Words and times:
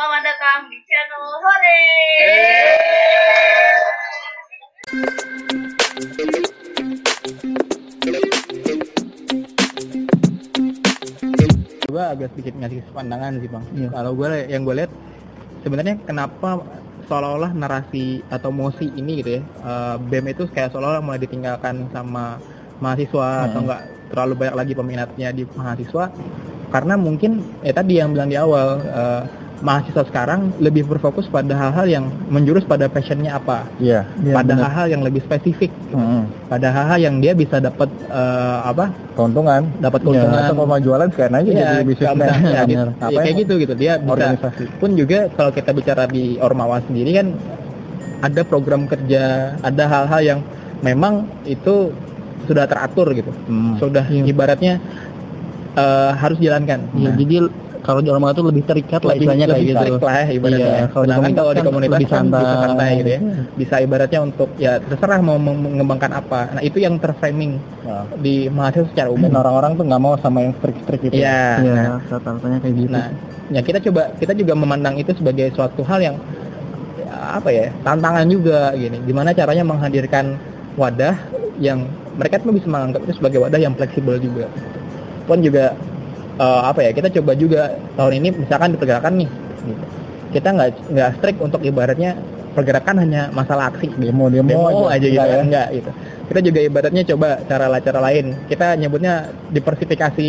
selamat 0.00 0.24
datang 0.24 0.60
di 0.72 0.80
channel 0.88 1.24
Hore. 1.44 1.80
gue 11.84 12.00
agak 12.00 12.32
sedikit 12.32 12.56
ngasih 12.64 12.80
pandangan 12.96 13.44
sih 13.44 13.50
bang. 13.52 13.64
Kalau 13.92 14.16
gue 14.16 14.28
yang 14.48 14.64
gue 14.64 14.74
lihat 14.80 14.88
sebenarnya 15.68 16.00
kenapa 16.08 16.64
seolah-olah 17.04 17.52
narasi 17.52 18.24
atau 18.32 18.48
mosi 18.48 18.88
ini 18.96 19.20
gitu 19.20 19.36
ya 19.36 19.42
eh, 19.44 19.96
BEM 20.00 20.32
itu 20.32 20.48
kayak 20.48 20.72
seolah-olah 20.72 21.04
mulai 21.04 21.20
ditinggalkan 21.20 21.92
sama 21.92 22.40
mahasiswa 22.80 23.52
atau 23.52 23.60
Hmm. 23.60 23.64
enggak 23.68 23.82
terlalu 24.08 24.32
banyak 24.32 24.56
lagi 24.64 24.72
peminatnya 24.72 25.28
di 25.36 25.44
mahasiswa 25.44 26.08
karena 26.72 26.96
mungkin 26.96 27.44
eh 27.60 27.76
tadi 27.76 28.00
yang 28.00 28.16
bilang 28.16 28.32
di 28.32 28.40
awal 28.40 28.80
eh, 28.80 29.49
mahasiswa 29.60 30.02
sekarang 30.02 30.56
lebih 30.56 30.84
berfokus 30.84 31.24
pada 31.26 31.52
hal-hal 31.52 31.86
yang 31.86 32.04
menjurus 32.26 32.64
pada 32.64 32.86
passionnya 32.86 33.34
apa 33.34 33.68
Iya. 33.76 34.08
pada 34.32 34.52
benar. 34.52 34.64
hal-hal 34.66 34.86
yang 34.90 35.02
lebih 35.02 35.20
spesifik 35.20 35.68
gitu. 35.68 35.94
Mm-mm. 35.94 36.24
pada 36.46 36.68
hal-hal 36.68 36.98
yang 36.98 37.14
dia 37.18 37.32
bisa 37.32 37.56
dapat 37.58 37.88
eh, 38.06 38.58
apa 38.62 38.88
Keuntungan. 39.12 39.68
dapat 39.78 40.00
Ya, 40.00 40.04
keuntungan 40.06 40.40
atau 40.42 40.54
kalau 40.56 40.78
jualan 40.80 41.08
sekarang 41.10 41.34
aja 41.36 41.50
Iya, 41.50 41.60
jadi 41.62 41.84
bisnis 41.84 42.00
kalau 42.02 42.16
misalnya, 42.16 42.48
ya, 42.50 42.62
gitu, 42.64 42.90
Apa 42.98 43.10
ya, 43.10 43.20
kayak 43.20 43.36
gitu 43.38 43.52
gitu 43.58 43.74
dia 43.74 43.92
bisa 43.94 44.10
organisasi. 44.10 44.64
pun 44.76 44.90
juga 44.94 45.18
kalau 45.30 45.50
kita 45.50 45.70
bicara 45.70 46.04
di 46.06 46.24
Ormawa 46.38 46.76
sendiri 46.82 47.10
kan 47.12 47.26
ada 48.20 48.40
program 48.42 48.84
kerja 48.84 49.22
ada 49.58 49.84
hal-hal 49.86 50.20
yang 50.22 50.40
memang 50.80 51.14
itu 51.44 51.92
sudah 52.42 52.64
teratur 52.64 53.12
gitu 53.12 53.28
Hmm. 53.44 53.76
sudah 53.76 54.04
Iya. 54.04 54.24
ibaratnya 54.26 54.74
eh, 55.72 56.10
harus 56.12 56.36
dijalankan 56.36 56.80
Iya, 56.90 57.04
Nah, 57.04 57.14
jadi 57.14 57.36
kalau 57.90 58.00
di 58.00 58.08
Ormawa 58.08 58.30
itu 58.30 58.44
lebih 58.46 58.62
terikat 58.62 59.00
lah 59.02 59.12
istilahnya 59.12 59.46
kayak 59.46 59.64
gitu. 59.66 59.84
lah 59.98 60.22
ibaratnya 60.30 60.62
Iya, 60.62 60.84
kalau 60.86 61.02
di 61.02 61.08
sedangkan 61.10 61.32
kalau 61.34 61.50
di 61.50 61.58
komunitas 61.58 61.58
kan 61.58 61.66
komunitas 61.66 61.90
lebih 61.90 62.06
kan 62.06 62.22
bisa 62.22 62.38
santai. 62.38 62.62
santai 62.62 62.88
gitu 62.94 63.10
ya 63.10 63.20
bisa 63.58 63.74
ibaratnya 63.82 64.20
untuk 64.22 64.48
ya 64.56 64.72
terserah 64.78 65.18
mau 65.18 65.36
meng- 65.36 65.60
mengembangkan 65.60 66.10
apa 66.14 66.40
nah 66.54 66.62
itu 66.62 66.78
yang 66.78 66.94
terframing 66.96 67.58
Nah, 67.80 68.06
di 68.16 68.46
mahasiswa 68.46 68.86
secara 68.86 69.10
umum 69.10 69.34
orang-orang 69.34 69.74
tuh 69.74 69.82
nggak 69.82 69.98
mau 69.98 70.14
sama 70.14 70.38
yang 70.40 70.54
trik-trik 70.54 71.00
gitu. 71.02 71.18
Iya, 71.18 71.58
Iya, 71.58 71.74
nah, 71.74 71.98
rata-ratanya 72.06 72.58
kayak 72.62 72.74
gitu. 72.76 72.92
Nah, 72.92 73.06
ya 73.50 73.60
kita 73.60 73.78
coba 73.82 74.02
kita 74.14 74.32
juga 74.32 74.52
memandang 74.54 74.94
itu 74.94 75.10
sebagai 75.10 75.50
suatu 75.50 75.82
hal 75.82 75.98
yang 75.98 76.14
ya, 76.96 77.10
apa 77.34 77.50
ya 77.50 77.66
tantangan 77.82 78.30
juga 78.30 78.70
gini. 78.72 79.02
Gimana 79.02 79.34
caranya 79.34 79.66
menghadirkan 79.66 80.38
wadah 80.78 81.18
yang 81.58 81.82
mereka 82.14 82.38
tuh 82.38 82.54
bisa 82.54 82.68
menganggap 82.68 83.00
itu 83.02 83.12
sebagai 83.16 83.42
wadah 83.42 83.58
yang 83.58 83.74
fleksibel 83.74 84.16
juga. 84.16 84.46
Pun 85.24 85.42
juga 85.42 85.74
eh, 86.40 86.60
apa 86.64 86.80
ya 86.80 86.90
kita 86.96 87.08
coba 87.20 87.32
juga 87.36 87.76
tahun 88.00 88.12
ini 88.24 88.28
misalkan 88.40 88.72
di 88.72 88.78
pergerakan 88.80 89.12
nih, 89.20 89.28
gitu. 89.68 89.84
kita 90.32 90.48
nggak 90.56 90.68
nggak 90.88 91.10
strict 91.20 91.38
untuk 91.44 91.60
ibaratnya 91.60 92.16
pergerakan 92.50 92.96
hanya 92.98 93.30
masalah 93.30 93.70
aksi 93.70 93.86
Demo, 93.94 94.26
demo, 94.26 94.50
demo 94.50 94.90
aja. 94.90 94.98
gitu 94.98 95.14
Enggak 95.14 95.28
ya. 95.30 95.42
enggak 95.42 95.68
gitu. 95.70 95.90
Kita 96.30 96.40
juga 96.46 96.60
ibaratnya 96.62 97.02
coba 97.14 97.28
cara-cara 97.46 97.98
lain. 98.10 98.26
Kita 98.46 98.78
nyebutnya 98.78 99.30
diversifikasi 99.50 100.28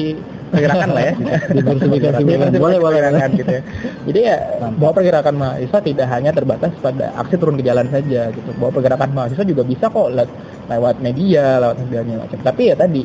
pergerakan 0.50 0.90
lah 0.98 1.04
ya. 1.10 1.14
Diversifikasi 1.62 2.22
boleh, 2.26 2.58
boleh, 2.58 2.78
pergerakan 2.82 3.30
gitu 3.38 3.52
ya. 3.54 3.62
Jadi 4.10 4.20
ya 4.22 4.38
Mantap. 4.58 4.78
bahwa 4.82 4.94
pergerakan 4.98 5.36
mahasiswa 5.38 5.80
tidak 5.82 6.08
hanya 6.10 6.32
terbatas 6.34 6.72
pada 6.82 7.06
aksi 7.22 7.36
turun 7.38 7.56
ke 7.58 7.64
jalan 7.66 7.86
saja 7.94 8.22
gitu. 8.34 8.50
Bahwa 8.58 8.72
pergerakan 8.74 9.10
mahasiswa 9.14 9.46
juga 9.46 9.62
bisa 9.66 9.86
kok 9.94 10.10
lewat, 10.10 10.30
lewat 10.70 10.96
media 11.06 11.62
lewat 11.62 11.76
media 11.86 12.18
macam. 12.18 12.40
Tapi 12.42 12.62
ya 12.70 12.76
tadi 12.78 13.02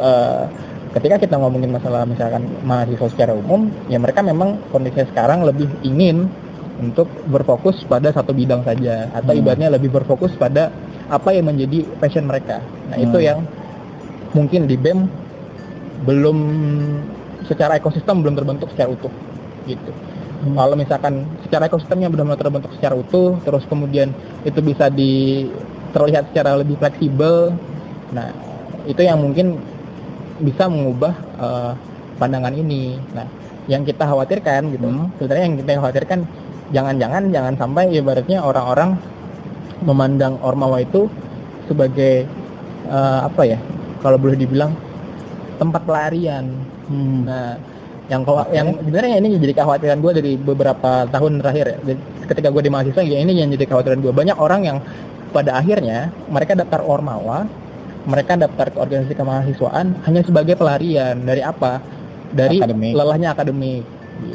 eh, 0.00 0.42
ketika 0.92 1.16
kita 1.16 1.34
ngomongin 1.40 1.72
masalah 1.72 2.04
misalkan 2.04 2.44
mahasiswa 2.62 3.08
secara 3.08 3.32
umum 3.32 3.72
ya 3.88 3.96
mereka 3.96 4.20
memang 4.20 4.60
kondisinya 4.68 5.08
sekarang 5.08 5.40
lebih 5.44 5.68
ingin 5.82 6.28
untuk 6.80 7.08
berfokus 7.28 7.84
pada 7.88 8.12
satu 8.12 8.32
bidang 8.34 8.64
saja 8.64 9.08
atau 9.12 9.32
Hmm. 9.32 9.40
ibaratnya 9.40 9.68
lebih 9.72 9.92
berfokus 9.92 10.32
pada 10.36 10.72
apa 11.08 11.28
yang 11.30 11.52
menjadi 11.52 11.84
passion 12.00 12.24
mereka. 12.24 12.64
Nah, 12.88 12.96
itu 12.96 13.18
Hmm. 13.20 13.26
yang 13.28 13.38
mungkin 14.32 14.64
di 14.64 14.76
BEM 14.80 15.06
belum 16.02 16.38
secara 17.46 17.78
ekosistem 17.78 18.24
belum 18.24 18.34
terbentuk 18.34 18.72
secara 18.72 18.90
utuh 18.90 19.12
gitu. 19.68 19.92
Hmm. 20.42 20.58
Kalau 20.58 20.74
misalkan 20.74 21.14
secara 21.46 21.70
ekosistemnya 21.70 22.10
benar-benar 22.10 22.40
terbentuk 22.40 22.72
secara 22.74 22.98
utuh, 22.98 23.38
terus 23.46 23.62
kemudian 23.70 24.10
itu 24.42 24.58
bisa 24.58 24.90
di 24.90 25.46
terlihat 25.94 26.32
secara 26.32 26.58
lebih 26.58 26.80
fleksibel. 26.80 27.54
Nah, 28.10 28.32
itu 28.88 28.98
yang 29.04 29.22
mungkin 29.22 29.60
bisa 30.42 30.66
mengubah 30.66 31.14
eh, 31.38 31.72
pandangan 32.18 32.52
ini. 32.52 32.98
Nah, 33.14 33.26
yang 33.70 33.86
kita 33.86 34.02
khawatirkan 34.02 34.74
gitu, 34.74 34.86
Hmm. 34.90 35.06
sebenarnya 35.16 35.44
yang 35.46 35.56
kita 35.62 35.70
khawatirkan 35.78 36.18
jangan-jangan 36.74 37.22
jangan 37.30 37.54
sampai 37.54 37.94
ibaratnya 37.94 38.42
orang-orang 38.42 38.98
memandang 39.86 40.38
ormawa 40.42 40.82
itu 40.82 41.06
sebagai 41.70 42.26
eh, 42.90 43.20
apa 43.22 43.42
ya? 43.46 43.58
Kalau 44.02 44.18
boleh 44.18 44.34
dibilang 44.34 44.74
tempat 45.62 45.86
pelarian. 45.86 46.50
Hmm. 46.90 47.22
Nah, 47.22 47.54
yang 48.10 48.26
kawa- 48.26 48.50
yang 48.50 48.74
sebenarnya 48.82 49.22
ini 49.22 49.38
jadi 49.38 49.54
kekhawatiran 49.62 49.98
gue 50.02 50.12
dari 50.18 50.32
beberapa 50.34 51.06
tahun 51.06 51.38
terakhir 51.38 51.66
ya. 51.86 51.94
Ketika 52.26 52.50
gue 52.50 52.62
di 52.66 52.70
mahasiswa 52.70 53.02
ya 53.06 53.18
ini 53.22 53.32
yang 53.38 53.48
jadi 53.54 53.70
kekhawatiran 53.70 54.02
gue. 54.02 54.12
Banyak 54.12 54.36
orang 54.42 54.60
yang 54.66 54.78
pada 55.32 55.56
akhirnya 55.56 56.12
mereka 56.28 56.52
daftar 56.58 56.82
ormawa, 56.84 57.46
mereka 58.04 58.34
daftar 58.34 58.66
ke 58.70 58.78
organisasi 58.78 59.14
kemahasiswaan 59.14 59.94
hanya 60.06 60.20
sebagai 60.26 60.58
pelarian 60.58 61.22
dari 61.22 61.42
apa? 61.42 61.78
Dari 62.32 62.64
Akademik. 62.64 62.92
lelahnya 62.96 63.28
akademik 63.36 63.84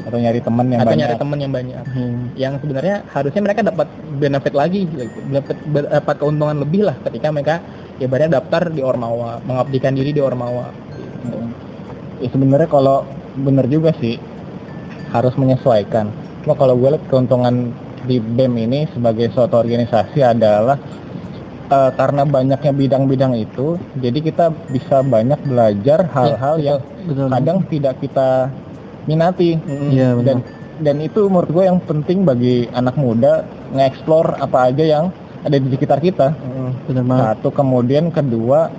Atau 0.03 0.19
nyari 0.19 0.39
teman 0.43 0.67
yang 0.67 0.83
atau 0.83 0.91
banyak. 0.91 0.99
nyari 0.99 1.15
teman 1.15 1.37
yang 1.39 1.53
banyak. 1.55 1.83
Hmm. 1.87 2.19
Yang 2.35 2.53
sebenarnya 2.59 2.95
harusnya 3.07 3.41
mereka 3.41 3.59
dapat 3.63 3.87
benefit 4.19 4.53
lagi, 4.53 4.81
gitu. 4.83 5.07
dapat 5.31 5.57
dapat 5.87 6.15
keuntungan 6.19 6.57
lebih 6.59 6.81
lah 6.91 6.95
ketika 7.07 7.27
mereka 7.31 7.55
ibaratnya 8.03 8.43
daftar 8.43 8.67
di 8.67 8.83
ormawa, 8.83 9.39
mengabdikan 9.47 9.95
diri 9.95 10.11
di 10.11 10.19
ormawa. 10.19 10.75
Gitu. 10.91 11.39
Ya, 12.19 12.27
sebenarnya 12.35 12.67
kalau 12.67 13.07
bener 13.39 13.65
juga 13.71 13.95
sih 14.03 14.19
harus 15.15 15.33
menyesuaikan. 15.39 16.11
Cuma 16.43 16.59
kalau 16.59 16.75
gue 16.75 16.91
lihat 16.91 17.05
keuntungan 17.07 17.71
di 18.07 18.19
BEM 18.19 18.53
ini 18.59 18.79
sebagai 18.91 19.31
suatu 19.35 19.59
organisasi 19.59 20.19
adalah 20.23 20.79
eh, 21.67 21.91
karena 21.95 22.23
banyaknya 22.23 22.73
bidang-bidang 22.73 23.33
itu, 23.37 23.79
jadi 23.99 24.19
kita 24.19 24.45
bisa 24.71 25.03
banyak 25.03 25.39
belajar 25.45 26.07
hal-hal 26.11 26.55
yang 26.59 26.79
Betul. 27.05 27.27
kadang 27.31 27.57
tidak 27.67 27.95
kita 28.03 28.51
minati. 29.07 29.55
Iya, 29.91 30.19
benar. 30.19 30.25
dan 30.25 30.37
dan 30.77 30.95
itu 31.01 31.25
menurut 31.25 31.49
gue 31.49 31.63
yang 31.65 31.79
penting 31.81 32.21
bagi 32.21 32.69
anak 32.69 32.93
muda 32.99 33.41
nge-explore 33.73 34.37
apa 34.37 34.69
aja 34.69 34.83
yang 34.85 35.05
ada 35.41 35.57
di 35.57 35.67
sekitar 35.73 35.97
kita. 36.03 36.33
Mm. 36.37 36.71
Benar 36.91 37.03
banget. 37.07 37.23
Satu 37.25 37.49
kemudian 37.49 38.05
kedua 38.13 38.69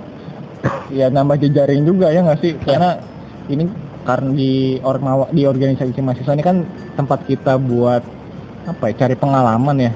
ya 0.91 1.07
nambah 1.07 1.39
jejaring 1.39 1.85
juga 1.87 2.11
ya 2.11 2.25
nggak 2.25 2.39
sih 2.41 2.53
karena 2.61 2.99
ini 3.47 3.69
karena 4.03 4.29
di 4.33 4.81
ormawa 4.81 5.29
di 5.31 5.45
organisasi 5.45 6.01
mahasiswa 6.01 6.33
ini 6.35 6.43
kan 6.43 6.65
tempat 6.97 7.23
kita 7.29 7.55
buat 7.61 8.03
apa 8.67 8.83
ya 8.91 9.05
cari 9.05 9.15
pengalaman 9.15 9.77
ya 9.79 9.91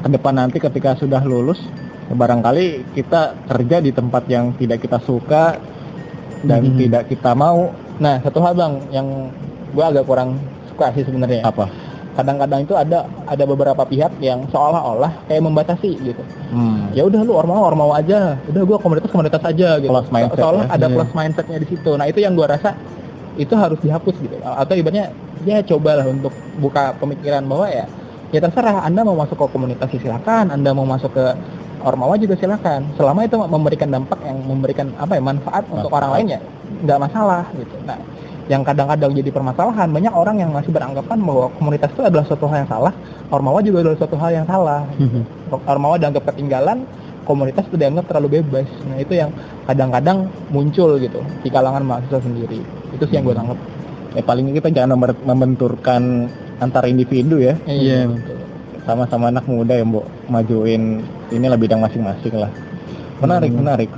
ke 0.00 0.08
depan 0.08 0.34
nanti 0.40 0.56
ketika 0.58 0.96
sudah 0.96 1.20
lulus 1.22 1.60
ya 1.60 1.89
barangkali 2.10 2.66
kita 2.92 3.20
kerja 3.46 3.76
di 3.78 3.90
tempat 3.90 4.26
yang 4.26 4.50
tidak 4.54 4.82
kita 4.82 4.98
suka 5.00 5.56
dan 6.42 6.62
Mhm. 6.64 6.76
tidak 6.78 7.02
kita 7.06 7.32
mau 7.32 7.70
Nah, 7.96 8.16
satu 8.24 8.40
hal 8.40 8.56
bang 8.56 8.80
yang 8.88 9.28
gue 9.70 9.84
agak 9.84 10.08
kurang 10.08 10.40
suka 10.66 10.88
sih 10.90 11.04
sebenarnya. 11.04 11.44
apa 11.44 11.68
Kadang-kadang 12.10 12.64
itu 12.64 12.72
ada 12.72 13.04
ada 13.22 13.44
beberapa 13.44 13.84
pihak 13.84 14.16
yang 14.18 14.48
seolah-olah 14.48 15.12
kayak 15.28 15.44
membatasi 15.44 16.00
gitu. 16.00 16.22
hmm. 16.48 16.90
Ya 16.90 17.04
udah 17.04 17.20
lu 17.20 17.36
ormawa 17.36 17.68
ormawa 17.68 18.00
aja, 18.00 18.40
udah 18.48 18.62
gue 18.64 18.78
komunitas 18.78 19.12
komunitas 19.12 19.44
aja 19.44 19.76
gitu. 19.78 19.92
Plus 19.92 20.08
mindset 20.08 20.40
Seolah 20.40 20.64
ya. 20.64 20.74
ada 20.74 20.86
Iya. 20.88 20.94
plus 20.96 21.10
mindsetnya 21.12 21.58
di 21.60 21.68
situ. 21.68 21.90
Nah 21.92 22.06
itu 22.08 22.18
yang 22.18 22.32
gue 22.34 22.46
rasa 22.48 22.72
itu 23.36 23.52
harus 23.52 23.78
dihapus 23.78 24.16
gitu. 24.16 24.36
Atau 24.42 24.74
ibaratnya 24.74 25.12
ya 25.44 25.60
cobalah 25.62 26.08
untuk 26.08 26.32
buka 26.56 26.96
pemikiran 26.96 27.44
bahwa 27.44 27.68
ya 27.68 27.84
ya 28.32 28.40
terserah 28.40 28.80
Anda 28.80 29.04
mau 29.04 29.14
masuk 29.14 29.36
ke 29.36 29.46
komunitas 29.52 29.92
silakan, 29.92 30.50
Anda 30.50 30.72
mau 30.72 30.88
masuk 30.88 31.12
ke 31.12 31.24
ormawa 31.82 32.14
juga 32.16 32.34
silakan. 32.36 32.84
Selama 32.96 33.24
itu 33.24 33.36
memberikan 33.36 33.88
dampak 33.90 34.18
yang 34.24 34.38
memberikan 34.44 34.86
apa 34.96 35.16
ya 35.16 35.22
manfaat 35.22 35.64
untuk 35.68 35.90
orang 35.90 36.10
lain 36.16 36.26
ya 36.36 36.40
nggak 36.84 36.98
masalah 37.00 37.42
gitu. 37.56 37.76
Nah 37.84 37.98
yang 38.50 38.66
kadang-kadang 38.66 39.14
jadi 39.14 39.30
permasalahan 39.30 39.88
banyak 39.94 40.10
orang 40.10 40.42
yang 40.42 40.50
masih 40.50 40.74
beranggapan 40.74 41.18
bahwa 41.22 41.46
komunitas 41.54 41.86
itu 41.94 42.02
adalah 42.02 42.24
suatu 42.26 42.50
hal 42.50 42.66
yang 42.66 42.70
salah, 42.70 42.92
ormawa 43.30 43.62
juga 43.62 43.86
adalah 43.86 43.98
suatu 44.02 44.16
hal 44.18 44.30
yang 44.34 44.46
salah. 44.46 44.82
Mhm. 44.98 45.22
Ormawa 45.70 45.94
dianggap 46.02 46.26
ketinggalan, 46.34 46.82
komunitas 47.22 47.62
itu 47.70 47.78
dianggap 47.78 48.10
terlalu 48.10 48.42
bebas. 48.42 48.66
Nah 48.90 48.98
itu 48.98 49.14
yang 49.14 49.30
kadang-kadang 49.70 50.26
muncul 50.50 50.98
gitu 50.98 51.22
di 51.46 51.48
kalangan 51.48 51.86
mahasiswa 51.86 52.18
sendiri. 52.26 52.58
Itu 52.90 53.06
sih 53.06 53.14
yang 53.22 53.26
gue 53.26 53.38
tangkap. 53.38 53.58
ya 54.10 54.26
paling 54.26 54.50
kita 54.50 54.74
jangan 54.74 54.98
membenturkan 55.22 56.26
antar 56.58 56.82
individu 56.90 57.38
ya 57.38 57.54
Iya, 57.70 58.10
betul. 58.10 58.36
Sama-sama 58.88 59.28
anak 59.28 59.44
muda 59.44 59.76
yang 59.76 59.92
mau 59.92 60.04
majuin 60.26 61.04
inilah 61.30 61.58
bidang 61.60 61.80
masing-masing 61.80 62.34
lah 62.36 62.50
menarik 63.20 63.52
Hmm. 63.52 63.60
menarik 63.60 63.90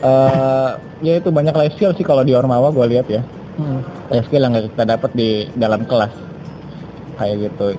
Eh 0.00 0.70
ya 1.04 1.20
itu 1.20 1.28
banyak 1.28 1.52
life 1.52 1.76
skill 1.76 1.92
sih 1.92 2.04
kalau 2.04 2.24
di 2.24 2.32
Ormawa 2.32 2.72
gue 2.72 2.86
lihat 2.96 3.06
ya 3.08 3.20
Hmm. 3.60 3.84
life 4.08 4.24
skill 4.30 4.40
yang 4.40 4.56
nggak 4.56 4.72
kita 4.72 4.84
dapat 4.88 5.10
di 5.12 5.28
dalam 5.52 5.84
kelas 5.84 6.12
kayak 7.20 7.52
gitu 7.52 7.76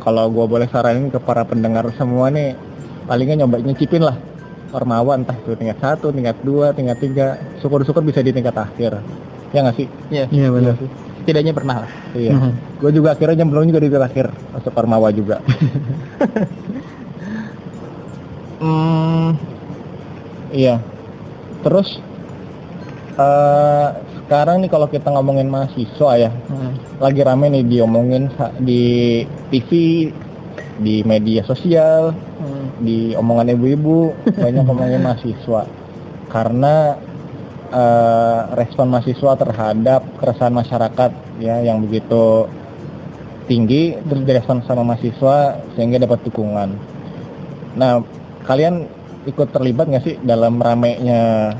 kalau 0.00 0.32
gua 0.32 0.48
boleh 0.48 0.64
saranin 0.72 1.12
ke 1.12 1.20
para 1.20 1.44
pendengar 1.44 1.84
semua 2.00 2.32
nih 2.32 2.56
palingnya 3.04 3.44
nyoba 3.44 3.60
nyicipin 3.60 4.00
lah 4.00 4.16
Ormawa 4.72 5.16
entah 5.16 5.32
itu 5.32 5.56
tingkat 5.56 5.80
satu, 5.80 6.12
tingkat 6.12 6.36
dua, 6.44 6.76
tingkat 6.76 7.00
tiga, 7.00 7.40
syukur-syukur 7.64 8.04
bisa 8.04 8.20
di 8.20 8.36
tingkat 8.36 8.52
akhir. 8.52 9.00
Ya 9.56 9.64
nggak 9.64 9.76
sih? 9.80 9.88
Iya. 10.12 10.28
Iya 10.28 10.48
benar. 10.52 10.76
Setidaknya 11.28 11.52
pernah 11.52 11.84
lah. 11.84 11.92
Iya. 12.16 12.32
Mhm. 12.32 12.80
Gue 12.80 12.88
juga 12.88 13.12
akhirnya 13.12 13.44
nyemplung 13.44 13.68
juga 13.68 13.84
di 13.84 13.92
terakhir 13.92 14.32
masuk 14.56 14.72
Ormawa 14.72 15.12
juga. 15.12 15.44
Hmm, 18.58 19.38
iya. 20.50 20.82
Terus 21.62 22.02
eh 23.14 23.88
sekarang 24.24 24.66
nih 24.66 24.70
kalau 24.72 24.90
kita 24.90 25.14
ngomongin 25.14 25.46
mahasiswa 25.46 26.18
ya, 26.18 26.30
hmm. 26.34 26.98
lagi 26.98 27.22
rame 27.22 27.54
nih 27.54 27.62
diomongin 27.70 28.26
di 28.58 29.22
TV, 29.54 29.70
di 30.82 31.06
media 31.06 31.46
sosial, 31.46 32.10
Hmm. 32.42 32.82
di 32.82 33.14
omongan 33.14 33.54
ibu-ibu 33.54 34.10
banyak 34.26 34.66
ngomongin 34.66 35.02
mahasiswa 35.06 35.62
karena 36.34 36.98
eh, 37.72 38.40
respon 38.56 38.92
mahasiswa 38.92 39.32
terhadap 39.36 40.02
keresahan 40.20 40.54
masyarakat 40.54 41.10
ya 41.38 41.60
yang 41.62 41.84
begitu 41.84 42.48
tinggi 43.48 43.96
terus 44.04 44.22
direspon 44.28 44.60
sama 44.68 44.84
mahasiswa 44.84 45.56
sehingga 45.74 46.04
dapat 46.04 46.20
dukungan. 46.28 46.76
Nah 47.80 48.04
kalian 48.44 48.88
ikut 49.24 49.48
terlibat 49.52 49.88
nggak 49.88 50.04
sih 50.04 50.14
dalam 50.24 50.60
ramenya 50.60 51.52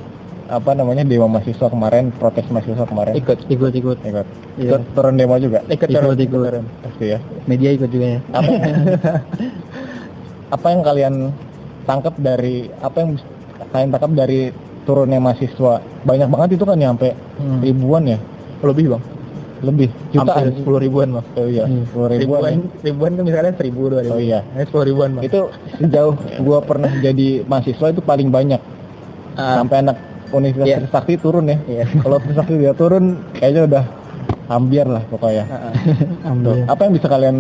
apa 0.49 0.73
namanya 0.73 1.05
demo 1.05 1.29
mahasiswa 1.29 1.69
kemarin 1.69 2.09
protes 2.17 2.49
mahasiswa 2.49 2.89
kemarin? 2.89 3.13
Ikut. 3.17 3.39
Ikut 3.53 3.73
ikut. 3.77 3.99
Ikut. 4.01 4.27
Iya. 4.57 4.69
Ikut 4.73 4.83
turun 4.97 5.15
demo 5.21 5.37
juga. 5.37 5.61
Ikut. 5.69 5.89
Ikut, 5.89 5.89
turun. 5.93 6.17
ikut. 6.17 6.41
Turun. 6.49 6.65
Pasti 6.85 7.05
ya. 7.13 7.19
Media 7.45 7.71
ikut 7.77 7.91
juga 7.93 8.07
ya. 8.17 8.21
apa 8.33 8.51
apa 10.57 10.67
yang 10.73 10.81
kalian 10.81 11.15
tangkap 11.85 12.15
dari 12.17 12.73
apa 12.81 12.97
yang 13.05 13.11
kalian 13.73 13.89
tangkap 13.93 14.13
dari 14.17 14.41
turunnya 14.89 15.21
mahasiswa 15.21 15.73
banyak 16.03 16.27
banget 16.27 16.49
itu 16.57 16.65
kan 16.65 16.75
nyampe 16.75 17.13
Hmm. 17.37 17.61
ribuan 17.61 18.09
ya 18.09 18.17
Lebih 18.59 18.87
bang. 18.91 19.03
lebih 19.59 19.89
jutaan 20.11 20.55
sepuluh 20.55 20.79
ribuan 20.79 21.09
bang. 21.13 21.25
oh 21.35 21.47
iya 21.47 21.65
Hmm. 21.67 21.85
sepuluh 21.85 22.09
ribuan, 22.09 22.41
Ribuan, 22.41 22.53
ya. 22.55 22.81
ribuan 22.83 23.11
kan 23.13 23.23
misalnya 23.23 23.53
seribu 23.53 23.81
dua 23.89 24.01
ribu. 24.01 24.15
Oh 24.15 24.23
iya. 24.23 24.41
Sepuluh 24.57 24.85
ribuan 24.87 25.11
bang. 25.13 25.23
itu 25.25 25.41
sejauh 25.77 26.15
gua 26.41 26.59
pernah 26.61 26.89
jadi 26.97 27.29
mahasiswa 27.45 27.87
itu 27.91 28.01
paling 28.01 28.31
banyak 28.31 28.59
Ah, 29.35 29.61
sampai 29.61 29.77
anak 29.81 29.97
Universitas 30.29 30.67
Iya. 30.69 30.79
Trisakti 30.83 31.15
turun 31.17 31.45
ya 31.47 31.59
Iya. 31.65 31.85
kalau 31.97 32.17
Trisakti 32.19 32.55
dia 32.57 32.73
turun 32.73 33.05
kayaknya 33.33 33.63
udah 33.67 33.85
hampir 34.47 34.85
lah 34.85 35.03
pokoknya. 35.07 35.45
Tuh. 35.45 36.27
Ambil. 36.27 36.51
apa 36.65 36.81
yang 36.81 36.93
bisa 36.95 37.07
kalian 37.07 37.37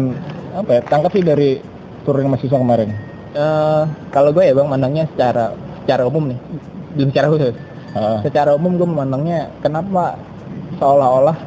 apa 0.53 0.71
ya 0.71 0.81
tangkap 0.85 1.11
sih 1.11 1.23
dari 1.23 1.51
turunnya 2.03 2.29
mahasiswa 2.29 2.55
kemarin 2.57 2.91
Eh, 3.31 3.83
kalau 4.09 4.31
gue 4.31 4.41
ya 4.41 4.53
bang 4.53 4.67
mandangnya 4.67 5.05
secara 5.07 5.53
secara 5.81 6.03
umum 6.05 6.27
nih, 6.27 6.39
belum 6.99 7.15
secara 7.15 7.27
khusus. 7.31 7.55
Ah, 7.95 8.19
Secara 8.27 8.59
umum 8.59 8.75
gue 8.75 8.85
memandangnya 8.91 9.49
kenapa 9.63 10.19
seolah-olah 10.83 11.39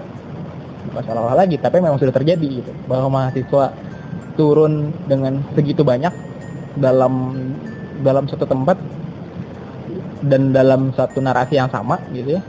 bukan 0.89 1.03
seolah-olah 1.05 1.37
lagi, 1.37 1.59
tapi 1.59 1.83
memang 1.83 1.99
sudah 1.99 2.15
terjadi 2.15 2.63
gitu 2.63 2.71
bahwa 2.87 3.19
mahasiswa 3.19 3.75
turun 4.39 4.95
dengan 5.05 5.43
segitu 5.53 5.83
banyak 5.83 6.15
dalam 6.79 7.35
dalam 8.01 8.25
satu 8.31 8.47
tempat 8.47 8.79
dan 10.25 10.55
dalam 10.55 10.95
satu 10.95 11.19
narasi 11.19 11.59
yang 11.59 11.69
sama 11.69 11.99
gitu 12.15 12.39
ya, 12.39 12.41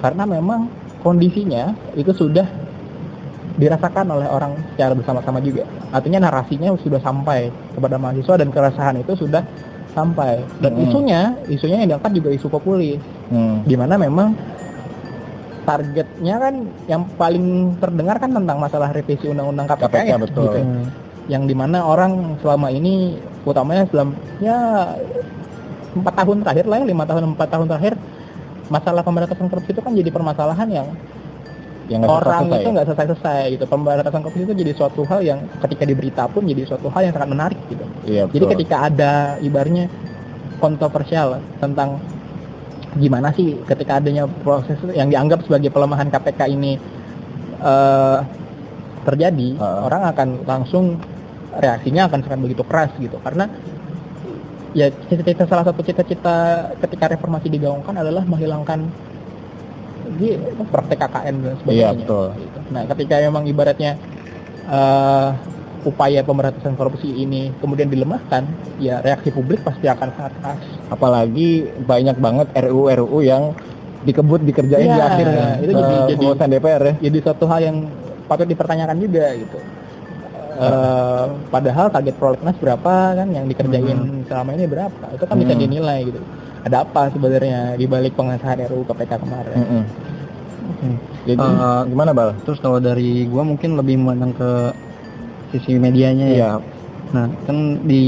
karena 0.00 0.24
memang 0.24 0.66
kondisinya 1.04 1.76
itu 1.94 2.10
sudah 2.10 2.48
dirasakan 3.58 4.06
oleh 4.14 4.26
orang 4.30 4.54
secara 4.74 4.94
bersama-sama 4.94 5.38
juga. 5.42 5.66
Artinya 5.90 6.30
narasinya 6.30 6.74
sudah 6.78 7.02
sampai 7.02 7.50
kepada 7.74 7.98
mahasiswa 7.98 8.34
dan 8.38 8.48
keresahan 8.54 8.96
itu 9.02 9.18
sudah 9.18 9.42
sampai. 9.92 10.44
Dan 10.60 10.76
Hmm. 10.76 10.84
isunya, 10.88 11.20
isunya 11.48 11.76
yang 11.84 11.88
diangkat 11.96 12.12
juga 12.16 12.28
isu 12.34 12.48
populis, 12.48 13.00
hmm. 13.32 13.64
di 13.64 13.74
mana 13.76 13.94
memang 13.96 14.34
targetnya 15.68 16.34
kan 16.40 16.54
yang 16.88 17.02
paling 17.20 17.76
terdengar 17.76 18.16
kan 18.16 18.32
tentang 18.32 18.56
masalah 18.56 18.88
revisi 18.88 19.28
undang-undang 19.28 19.68
KPK, 19.68 19.84
KPK, 19.84 20.08
ya, 20.08 20.16
betul. 20.16 20.44
gitu. 20.48 20.58
Hmm. 20.64 20.86
Yang 21.28 21.42
di 21.44 21.54
mana 21.54 21.78
orang 21.84 22.40
selama 22.40 22.72
ini, 22.72 23.20
utamanya 23.44 23.84
dalam 23.92 24.16
ya 24.40 24.56
empat 25.92 26.14
tahun 26.24 26.36
terakhir 26.44 26.64
lah 26.68 26.76
ya, 26.80 26.86
lima 26.88 27.04
tahun 27.04 27.24
empat 27.36 27.48
tahun 27.52 27.66
terakhir, 27.68 27.94
masalah 28.72 29.02
pemberantasan 29.04 29.48
korupsi 29.48 29.72
itu 29.76 29.80
kan 29.84 29.92
jadi 29.92 30.08
permasalahan 30.08 30.68
yang 30.72 30.88
yang 31.88 32.04
nggak 32.04 32.12
orang 32.12 32.24
selesai-selesai 32.24 32.60
itu 32.60 32.68
ya? 32.68 32.74
nggak 32.74 32.86
selesai-selesai 32.86 33.42
gitu. 33.56 33.64
Pemberantasan 33.64 34.20
korupsi 34.20 34.42
itu 34.44 34.54
jadi 34.54 34.72
suatu 34.76 35.02
hal 35.08 35.20
yang 35.24 35.38
ketika 35.64 35.84
diberita 35.88 36.22
pun 36.28 36.42
jadi 36.44 36.62
suatu 36.68 36.88
hal 36.92 37.00
yang 37.08 37.14
sangat 37.16 37.30
menarik 37.32 37.60
gitu. 37.72 37.84
Iya, 38.04 38.24
Jadi 38.28 38.44
betul. 38.44 38.52
ketika 38.56 38.76
ada 38.92 39.12
ibarnya 39.40 39.84
kontroversial 40.60 41.40
tentang 41.58 41.96
gimana 42.98 43.32
sih 43.32 43.56
ketika 43.64 44.00
adanya 44.00 44.28
proses 44.44 44.76
yang 44.92 45.08
dianggap 45.08 45.44
sebagai 45.48 45.72
pelemahan 45.72 46.12
KPK 46.12 46.40
ini 46.52 46.76
eh, 47.62 48.18
terjadi, 49.08 49.48
Heeh. 49.56 49.80
orang 49.88 50.02
akan 50.12 50.28
langsung 50.44 50.84
reaksinya 51.56 52.12
akan 52.12 52.20
sangat 52.20 52.38
begitu 52.44 52.62
keras 52.68 52.92
gitu 53.00 53.16
karena 53.24 53.48
ya 54.76 54.92
cita-cita 55.08 55.48
salah 55.48 55.64
satu 55.64 55.80
cita-cita 55.80 56.68
ketika 56.84 57.16
reformasi 57.16 57.48
digaungkan 57.48 57.96
adalah 57.96 58.22
menghilangkan 58.28 58.84
di 60.14 60.28
praktek 60.64 60.98
KKN 60.98 61.34
dan 61.38 61.54
sebagainya. 61.58 61.76
Iya, 61.76 61.88
betul. 61.94 62.26
Gitu. 62.36 62.58
Nah, 62.70 62.82
ketika 62.88 63.14
memang 63.20 63.44
ibaratnya 63.44 63.92
eh, 64.64 65.28
upaya 65.80 66.20
pemberantasan 66.20 66.74
korupsi 66.74 67.08
ini 67.08 67.54
kemudian 67.56 67.86
dilemahkan, 67.86 68.44
ya 68.76 68.98
reaksi 68.98 69.30
publik 69.30 69.62
pasti 69.62 69.86
akan 69.86 70.08
sangat 70.10 70.32
keras. 70.36 70.60
apalagi 70.88 71.48
banyak 71.78 72.16
banget 72.16 72.48
RUU 72.64 72.88
RUU 72.88 73.20
yang 73.20 73.52
dikebut 74.00 74.40
dikerjain 74.40 74.84
di 74.84 74.90
Iya, 74.90 75.04
akhir 75.04 75.26
itu 75.58 75.72
jadi- 75.74 76.00
jadi- 76.08 76.16
pembahasan 76.16 76.48
DPR 76.48 76.82
ya 76.82 76.94
Jadi 76.98 77.18
suatu 77.20 77.44
hal 77.44 77.60
yang 77.60 77.76
patut 78.24 78.46
dipertanyakan 78.46 78.96
juga 78.96 79.26
gitu. 79.36 79.58
Eh, 80.58 81.24
padahal 81.48 81.86
target 81.86 82.14
prolegnas 82.16 82.56
berapa 82.58 82.94
kan 83.14 83.28
yang 83.30 83.46
dikerjain 83.46 83.98
selama 84.26 84.50
ini 84.52 84.66
berapa? 84.66 85.04
Itu 85.14 85.24
kan 85.24 85.36
bisa 85.38 85.54
Hmm. 85.54 85.62
dinilai 85.62 85.98
gitu. 86.02 86.20
Ada 86.66 86.82
apa 86.82 87.08
sebenarnya 87.14 87.78
di 87.78 87.86
balik 87.86 88.18
pengesahan 88.18 88.66
RUU 88.66 88.82
KPK 88.84 89.12
kemarin? 89.22 89.56
Mm-mm. 89.58 89.84
Oke. 90.68 90.88
jadi 91.24 91.38
Eh, 91.40 91.80
gimana 91.88 92.10
bal 92.12 92.34
Terus 92.44 92.58
kalau 92.60 92.78
dari 92.78 93.24
gua 93.30 93.46
mungkin 93.46 93.78
lebih 93.78 93.96
memandang 93.96 94.34
ke 94.34 94.50
sisi 95.54 95.78
medianya 95.78 96.26
ya. 96.28 96.34
iya 96.34 96.50
Nah, 97.08 97.24
kan 97.48 97.80
di 97.88 98.04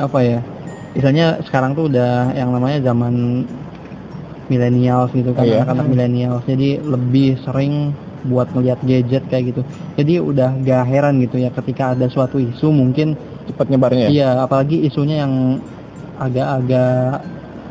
apa 0.00 0.24
ya? 0.24 0.40
Misalnya 0.96 1.36
sekarang 1.44 1.76
tuh 1.76 1.92
udah 1.92 2.32
yang 2.32 2.48
namanya 2.48 2.80
zaman 2.80 3.44
milenial 4.48 5.04
gitu 5.12 5.36
kan, 5.36 5.44
Iya. 5.44 5.60
anak-anak 5.60 5.86
milenial. 5.92 6.40
Jadi 6.48 6.80
lebih 6.80 7.36
sering 7.44 7.92
buat 8.24 8.48
ngeliat 8.56 8.80
gadget 8.88 9.20
kayak 9.28 9.52
gitu. 9.52 9.60
Jadi 10.00 10.16
udah 10.16 10.56
gak 10.64 10.88
heran 10.88 11.20
gitu 11.20 11.36
ya 11.36 11.52
ketika 11.52 11.92
ada 11.92 12.08
suatu 12.08 12.40
isu 12.40 12.72
mungkin 12.72 13.14
cepat 13.48 13.68
nyebarnya 13.68 14.04
ya 14.08 14.10
iya 14.10 14.30
apalagi 14.44 14.84
isunya 14.84 15.24
yang 15.24 15.60
agak-agak 16.18 17.24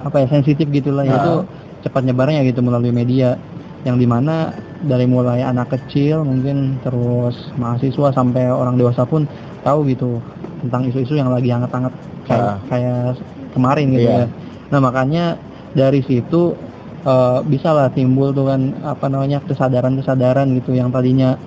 apa 0.03 0.21
ya 0.21 0.27
sensitif 0.29 0.67
gitulah 0.67 1.03
Ah. 1.03 1.15
itu 1.15 1.33
cepat 1.81 2.01
nyebarnya 2.03 2.41
gitu 2.43 2.59
melalui 2.59 2.91
media 2.91 3.37
yang 3.85 3.95
di 3.95 4.05
mana 4.05 4.51
dari 4.79 5.05
mulai 5.05 5.41
anak 5.41 5.71
kecil 5.71 6.21
mungkin 6.21 6.77
terus 6.81 7.33
mahasiswa 7.55 8.11
sampai 8.11 8.45
orang 8.45 8.75
dewasa 8.75 9.05
pun 9.05 9.25
tahu 9.61 9.87
gitu 9.87 10.19
tentang 10.59 10.85
isu-isu 10.85 11.13
yang 11.13 11.29
lagi 11.29 11.49
hangat-hangat 11.49 11.93
kayak, 12.25 12.43
Ah. 12.43 12.57
kayak 12.67 13.17
kemarin 13.53 13.85
gitu 13.91 14.05
Iya. 14.05 14.25
ya. 14.25 14.27
Nah 14.69 14.79
makanya 14.79 15.25
dari 15.71 16.01
situ 16.01 16.53
eh, 16.99 17.39
bisa 17.45 17.71
lah 17.71 17.87
timbul 17.87 18.35
tuh 18.35 18.51
kan 18.51 18.59
apa 18.83 19.07
namanya 19.07 19.39
kesadaran-kesadaran 19.41 20.51
gitu 20.59 20.75
yang 20.75 20.91
tadinya 20.91 21.39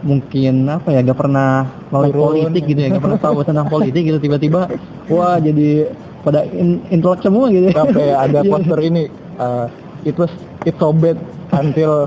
mungkin 0.00 0.64
apa 0.66 0.88
ya 0.88 1.04
gak 1.04 1.14
pernah 1.14 1.68
Turun. 1.90 2.10
politik 2.42 2.64
gitu 2.64 2.80
ya 2.80 2.88
gak 2.90 3.04
pernah 3.04 3.20
tahu 3.20 3.44
tentang 3.44 3.68
politik 3.68 4.02
gitu 4.02 4.18
tiba-tiba 4.18 4.66
wah 5.06 5.36
jadi 5.36 5.92
pada 6.22 6.46
in, 6.48 6.78
intelek 6.88 7.20
semua 7.20 7.46
gitu 7.48 7.66
ya. 7.66 7.74
sampai 7.76 8.04
ada 8.10 8.38
Iya. 8.44 8.50
poster 8.50 8.78
ini 8.80 9.02
uh, 9.36 9.66
it 10.02 10.14
was 10.14 10.30
it 10.62 10.74
so 10.76 10.90
bad 10.90 11.18
until 11.52 12.06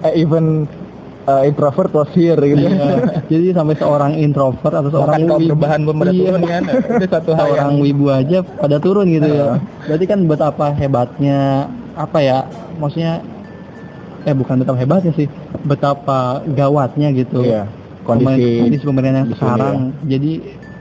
uh, 0.00 0.12
even 0.12 0.70
uh, 1.24 1.42
introvert 1.42 1.90
was 1.90 2.06
here 2.10 2.38
gitu 2.38 2.62
Iya. 2.62 3.02
Jadi 3.32 3.46
sampai 3.52 3.74
seorang 3.74 4.12
introvert 4.14 4.70
atau 4.72 4.88
seorang 4.88 5.26
kaum 5.26 5.36
wibu- 5.36 5.50
perubahan 5.50 5.80
belum 5.82 5.96
pada 5.98 6.10
Iya. 6.10 6.20
turun 6.22 6.42
kan? 6.44 6.62
Itu 6.94 7.06
satu 7.08 7.30
hal 7.32 7.46
yang 7.48 7.50
seorang 7.50 7.76
wibu 7.80 8.06
aja 8.08 8.38
pada 8.42 8.76
turun 8.78 9.06
gitu 9.08 9.28
ya. 9.28 9.58
Berarti 9.84 10.04
kan 10.04 10.18
betapa 10.24 10.66
hebatnya 10.72 11.66
apa 11.94 12.18
ya? 12.20 12.38
Maksudnya 12.76 13.20
eh 14.22 14.34
bukan 14.34 14.58
betapa 14.58 14.74
hebatnya 14.76 15.12
sih, 15.12 15.26
betapa 15.62 16.18
gawatnya 16.48 17.10
gitu. 17.10 17.42
iya 17.42 17.66
kondisi 18.02 18.62
kondisi 18.62 18.86
yang 18.86 19.26
sini 19.26 19.34
sekarang. 19.34 19.76
Jadi 20.04 20.32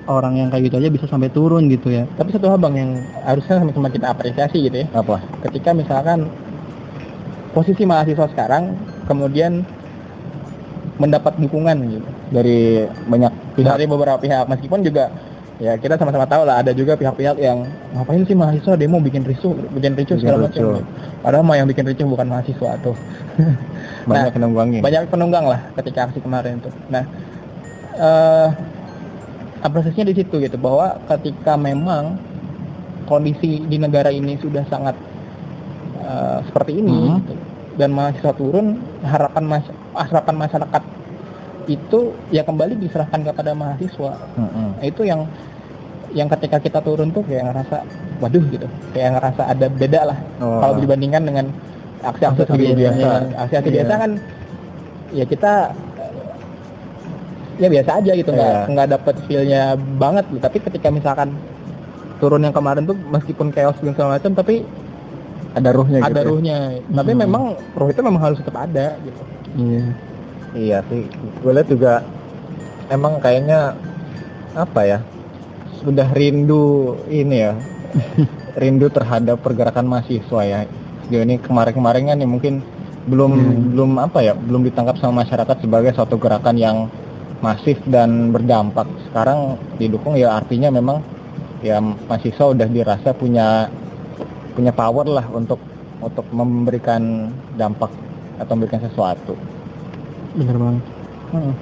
orang 0.06 0.38
yang 0.38 0.50
kayak 0.54 0.70
gitu 0.70 0.78
aja 0.78 0.90
bisa 0.94 1.06
sampai 1.10 1.34
turun 1.34 1.66
gitu 1.66 1.90
ya. 1.90 2.06
tapi 2.18 2.30
satu 2.30 2.46
hal 2.50 2.62
bang 2.62 2.76
yang 2.78 2.92
harusnya 3.26 3.58
sama-sama 3.58 3.90
kita 3.90 4.06
apresiasi 4.14 4.70
gitu 4.70 4.86
ya. 4.86 4.88
apa? 4.94 5.18
Ketika 5.50 5.74
misalkan 5.74 6.30
posisi 7.58 7.84
mahasiswa 7.88 8.30
sekarang 8.30 8.78
kemudian 9.10 9.66
mendapat 10.96 11.36
dukungan 11.42 11.76
gitu 11.92 12.10
dari 12.32 12.88
banyak 13.10 13.32
pihak 13.60 13.68
dari 13.76 13.86
beberapa 13.90 14.16
pihak. 14.16 14.48
Meskipun 14.48 14.80
juga 14.86 15.12
ya 15.60 15.76
kita 15.80 15.96
sama-sama 15.96 16.28
tahu 16.28 16.44
lah 16.48 16.60
ada 16.64 16.72
juga 16.76 16.96
pihak-pihak 16.96 17.36
yang 17.40 17.64
ngapain 17.96 18.24
sih 18.28 18.36
mahasiswa? 18.36 18.76
Demo 18.80 19.00
bikin 19.04 19.24
ricuh 19.24 19.56
bikin 19.76 19.96
Bikin 19.96 20.20
segala 20.20 20.48
macam. 20.48 20.84
padahal 21.20 21.44
mah 21.44 21.56
yang 21.58 21.68
bikin 21.68 21.84
ricuh 21.88 22.08
bukan 22.08 22.28
mahasiswa 22.32 22.80
tuh. 22.84 22.96
Banyak 24.06 24.30
Nah, 24.30 24.34
penunggangin 24.38 24.82
banyak 24.86 25.02
penunggang 25.10 25.46
lah 25.50 25.58
ketika 25.82 26.06
aksi 26.06 26.22
kemarin 26.22 26.62
itu 26.62 26.70
nah 26.94 27.02
eh 27.98 28.48
apresiasinya 29.66 30.06
di 30.06 30.16
situ 30.16 30.38
gitu 30.38 30.56
bahwa 30.56 30.94
ketika 31.10 31.58
memang 31.58 32.22
kondisi 33.06 33.62
di 33.62 33.78
negara 33.78 34.10
ini 34.10 34.38
sudah 34.38 34.62
sangat 34.66 34.94
eh, 36.00 36.38
seperti 36.46 36.78
ini 36.78 36.94
Mhm. 36.94 37.18
gitu, 37.20 37.34
dan 37.76 37.90
mahasiswa 37.92 38.32
turun 38.32 38.78
harapan 39.02 39.44
mas 39.44 39.66
harapan 39.92 40.36
masyarakat 40.38 40.84
itu 41.66 42.00
ya 42.30 42.46
kembali 42.46 42.78
diserahkan 42.78 43.26
kepada 43.26 43.52
mahasiswa 43.52 44.14
Mm-mm. 44.38 44.70
Nah, 44.78 44.86
itu 44.86 45.02
yang 45.02 45.26
yang 46.14 46.30
ketika 46.30 46.62
kita 46.62 46.80
turun 46.80 47.10
tuh 47.10 47.26
kayak 47.26 47.50
ngerasa 47.50 47.82
waduh 48.22 48.44
gitu 48.48 48.68
kayak 48.94 49.18
ngerasa 49.18 49.42
ada 49.50 49.66
beda 49.68 50.02
lah 50.06 50.20
Oh. 50.40 50.62
kalau 50.62 50.78
dibandingkan 50.78 51.26
dengan 51.26 51.46
aksi-aksi 52.00 52.46
Aksi 52.46 52.78
biasa. 52.78 53.08
aksi-aksi 53.36 53.68
Iya. 53.68 53.78
biasa 53.82 53.94
kan 53.98 54.12
ya 55.10 55.26
kita 55.26 55.54
ya 57.56 57.68
biasa 57.68 57.92
aja 57.98 58.12
gitu 58.14 58.30
nggak 58.30 58.52
Iya. 58.52 58.62
nggak 58.68 58.88
dapet 58.92 59.16
feelnya 59.26 59.64
banget 59.98 60.26
gitu. 60.28 60.40
tapi 60.40 60.58
ketika 60.60 60.88
misalkan 60.90 61.30
turun 62.18 62.42
yang 62.42 62.52
kemarin 62.52 62.84
tuh 62.84 62.96
meskipun 63.06 63.50
chaos 63.50 63.76
dan 63.78 63.92
segala 63.92 64.16
macam 64.16 64.32
tapi 64.32 64.64
ada 65.52 65.70
ruhnya 65.72 66.00
ada 66.00 66.10
gitu 66.10 66.20
ya. 66.20 66.26
ruhnya 66.28 66.58
tapi 66.90 67.12
Hmm. 67.12 67.22
memang 67.22 67.44
ruh 67.74 67.90
itu 67.90 68.02
memang 68.02 68.22
harus 68.22 68.40
tetap 68.40 68.58
ada 68.60 68.96
gitu 69.00 69.22
iya 69.58 69.84
Iya 70.56 70.80
sih, 70.88 71.04
gue 71.44 71.52
lihat 71.52 71.68
juga 71.68 72.00
emang 72.88 73.20
kayaknya 73.20 73.76
apa 74.56 74.88
ya 74.88 75.00
sudah 75.84 76.08
rindu 76.10 76.96
ini 77.06 77.44
ya, 77.44 77.60
rindu 78.56 78.88
terhadap 78.88 79.44
pergerakan 79.44 79.84
mahasiswa 79.84 80.42
ya. 80.42 80.64
Sejauh 81.04 81.28
ini 81.28 81.36
kemarin-kemarin 81.38 82.08
kan 82.08 82.16
nih 82.16 82.30
mungkin 82.32 82.64
belum 83.04 83.32
belum 83.76 83.92
apa 84.00 84.24
ya, 84.24 84.32
belum 84.32 84.64
ditangkap 84.64 84.96
sama 84.96 85.28
masyarakat 85.28 85.60
sebagai 85.60 85.92
suatu 85.92 86.16
gerakan 86.16 86.56
yang 86.56 86.78
masif 87.46 87.78
dan 87.86 88.34
berdampak. 88.34 88.90
Sekarang 89.06 89.40
didukung 89.78 90.18
ya 90.18 90.34
artinya 90.34 90.70
memang 90.70 90.98
ya 91.62 91.78
mahasiswa 91.78 92.46
udah 92.48 92.68
dirasa 92.68 93.14
punya 93.14 93.70
punya 94.54 94.72
power 94.72 95.06
lah 95.06 95.26
untuk 95.30 95.62
untuk 95.98 96.26
memberikan 96.32 97.30
dampak 97.54 97.94
atau 98.36 98.54
memberikan 98.54 98.82
sesuatu. 98.82 99.38
bener 100.36 100.58
banget 100.58 100.84
Hmm. 101.32 101.54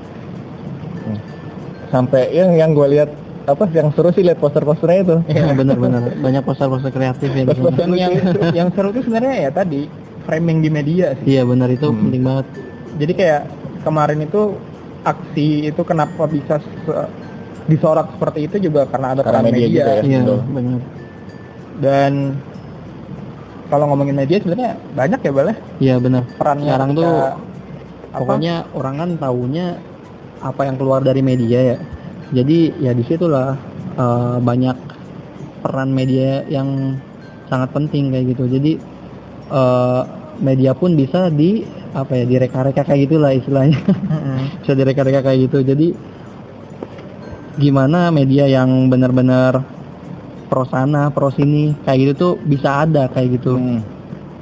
sampai 1.89 2.31
yang 2.31 2.53
yang 2.53 2.71
gue 2.71 2.87
lihat 2.89 3.09
apa 3.43 3.69
yang 3.69 3.91
seru 3.91 4.09
sih 4.09 4.23
lihat 4.23 4.39
poster-posternya 4.39 4.99
itu 5.03 5.17
Iya 5.29 5.51
bener-bener 5.51 6.15
banyak 6.17 6.41
poster-poster 6.41 6.89
kreatif 6.89 7.29
ya 7.29 7.43
dan 7.45 7.89
yang 7.91 8.13
yang 8.51 8.69
seru 8.71 8.89
itu 8.89 9.03
sebenarnya 9.03 9.35
ya 9.39 9.51
tadi 9.51 9.85
framing 10.23 10.63
di 10.63 10.69
media 10.69 11.13
sih 11.19 11.37
Iya 11.37 11.43
benar 11.43 11.69
itu 11.69 11.85
Hmm. 11.85 12.01
penting 12.01 12.21
banget. 12.23 12.45
jadi 12.97 13.13
kayak 13.13 13.41
kemarin 13.83 14.19
itu 14.21 14.41
aksi 15.03 15.69
itu 15.69 15.81
kenapa 15.83 16.23
bisa 16.25 16.59
se- 16.59 17.11
disorot 17.63 18.07
seperti 18.15 18.39
itu 18.47 18.71
juga 18.71 18.83
karena 18.87 19.15
ada 19.15 19.21
Karena 19.23 19.39
peran 19.39 19.45
media 19.51 19.65
media, 19.67 19.83
juga 19.83 19.91
ya. 19.91 20.01
Iya 20.03 20.19
benar. 20.51 20.81
dan 21.73 22.13
kalau 23.67 23.85
ngomongin 23.89 24.13
media 24.13 24.37
sebenarnya 24.37 24.71
banyak 24.93 25.19
ya 25.19 25.31
bal 25.33 25.47
ya 25.49 25.55
Iya 25.81 25.95
benar. 25.97 26.23
perannya 26.37 26.69
Sekarang 26.69 26.91
tuh 26.93 27.09
apa? 27.09 27.39
Pokoknya 28.13 28.55
orang 28.77 28.95
kan 29.01 29.09
taunya 29.17 29.65
apa 30.37 30.61
yang 30.69 30.75
keluar 30.77 31.01
dari 31.01 31.25
media 31.25 31.59
ya. 31.73 31.77
Jadi 32.29 32.77
ya 32.77 32.93
di 32.93 33.01
situlah 33.01 33.57
eh, 33.97 34.37
banyak 34.37 34.77
peran 35.65 35.89
media 35.89 36.45
yang 36.45 36.93
sangat 37.49 37.73
penting 37.73 38.13
kayak 38.13 38.37
gitu. 38.37 38.45
Jadi 38.45 38.71
eh, 39.49 40.01
media 40.37 40.77
pun 40.77 40.93
bisa 40.93 41.33
di 41.33 41.65
apa 41.93 42.11
ya 42.13 42.25
direka-reka 42.25 42.81
kayak 42.81 42.99
gitulah 43.05 43.31
istilahnya. 43.31 43.77
Mm-mm. 43.79 44.37
bisa 44.61 44.73
direka-reka 44.73 45.21
kayak 45.21 45.39
gitu. 45.45 45.61
Jadi 45.61 45.87
gimana 47.55 48.09
media 48.09 48.49
yang 48.49 48.89
benar-benar 48.89 49.61
pro 50.49 50.65
sana, 50.65 51.09
pro 51.09 51.29
sini 51.29 51.73
kayak 51.81 51.97
gitu 52.01 52.13
tuh 52.13 52.33
bisa 52.41 52.85
ada 52.85 53.05
kayak 53.07 53.37
gitu 53.37 53.57
Hmm. 53.57 53.81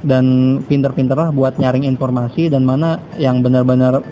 dan 0.02 0.24
pinter-pinter 0.64 1.14
lah 1.14 1.30
buat 1.30 1.56
nyaring 1.56 1.84
informasi 1.84 2.48
dan 2.48 2.64
mana 2.64 2.98
yang 3.16 3.38
benar-benar 3.38 4.02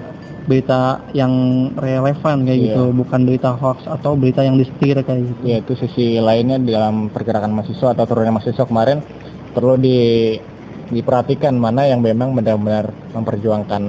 berita 0.47 1.03
yang 1.13 1.31
relevan 1.75 2.45
kayak 2.45 2.59
Iya. 2.59 2.67
gitu 2.71 2.83
bukan 2.95 3.21
berita 3.25 3.51
hoax 3.53 3.85
atau 3.85 4.15
berita 4.15 4.41
yang 4.41 4.55
disetir 4.55 4.97
kayak 4.99 5.21
gitu 5.27 5.43
ya 5.45 5.57
itu 5.59 5.73
sisi 5.77 6.17
lainnya 6.17 6.57
dalam 6.59 7.09
pergerakan 7.09 7.53
mahasiswa 7.53 7.91
atau 7.91 8.05
turunnya 8.05 8.33
mahasiswa 8.33 8.65
kemarin 8.65 9.03
perlu 9.51 9.77
di 9.77 9.99
diperhatikan 10.91 11.55
mana 11.55 11.87
yang 11.87 11.99
memang 11.99 12.35
benar-benar 12.35 12.91
memperjuangkan 13.11 13.83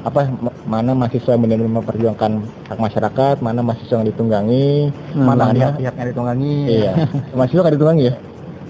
apa 0.00 0.32
mana 0.64 0.90
mahasiswa 0.92 1.30
yang 1.30 1.42
benar-benar 1.42 1.74
memperjuangkan 1.78 2.32
hak 2.66 2.78
masyarakat 2.78 3.36
mana 3.38 3.60
mahasiswa 3.60 3.94
yang 3.96 4.08
ditunggangi 4.08 4.88
Hmm, 5.12 5.24
mana 5.24 5.42
mana 5.46 5.76
pihak 5.76 5.94
yang 5.94 6.08
ditunggangi. 6.08 6.54
Iya. 6.66 6.92
Mahasiswa 7.36 7.62
kan 7.62 7.72
ditunggangi 7.72 8.02
ya? 8.02 8.14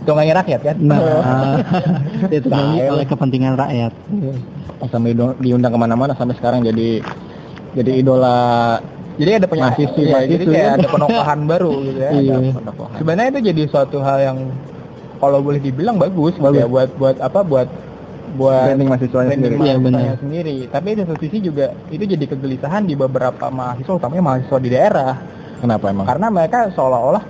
Ditunggangi 0.01 0.33
rakyat 0.35 0.61
kan? 0.61 0.77
Nah 0.81 0.99
itu 2.31 2.49
Nah, 2.49 2.59
nanti 2.59 2.79
ya. 2.79 2.91
oleh 2.91 3.07
kepentingan 3.07 3.55
rakyat. 3.55 3.93
Sampai 4.89 5.13
diundang- 5.39 5.71
ke 5.71 5.79
mana-mana 5.79 6.13
sampai 6.13 6.35
sekarang 6.35 6.61
jadi 6.63 6.99
jadi 7.71 7.93
idola 7.97 8.81
jadi 9.15 9.37
ada 9.37 9.47
punya 9.47 9.69
Mahasiswi, 9.69 10.01
iya, 10.03 10.19
jadi 10.25 10.35
mahasiswi. 10.41 10.49
kayak 10.51 10.71
ada 10.75 10.89
penokohan 10.89 11.39
baru 11.45 11.73
gitu 11.85 11.99
ya. 12.01 12.11
Iya. 12.11 12.37
Sebenarnya 12.97 13.29
itu 13.31 13.41
jadi 13.47 13.63
suatu 13.69 13.97
hal 14.01 14.19
yang 14.19 14.39
kalau 15.21 15.39
boleh 15.45 15.61
dibilang 15.61 16.01
bagus, 16.01 16.35
gitu 16.41 16.57
ya 16.57 16.67
buat 16.67 16.89
buat 16.97 17.17
apa 17.21 17.45
buat 17.45 17.69
buat 18.41 18.73
branding 18.73 18.89
mahasiswanya 18.89 19.29
branding 19.35 19.53
sendiri 19.53 19.67
Iya, 19.69 19.77
benar. 19.77 20.17
sendiri. 20.23 20.57
Tapi 20.71 20.89
di 20.97 21.03
satu 21.03 21.21
sisi 21.21 21.39
juga 21.45 21.67
itu 21.93 22.05
jadi 22.07 22.25
kegelisahan 22.25 22.89
di 22.89 22.95
beberapa 22.97 23.47
mahasiswa, 23.53 24.01
utamanya 24.01 24.23
mahasiswa 24.23 24.59
di 24.63 24.71
daerah, 24.73 25.13
kenapa 25.61 25.85
emang 25.93 26.07
karena 26.09 26.27
mereka 26.33 26.59
seolah-olah 26.73 27.25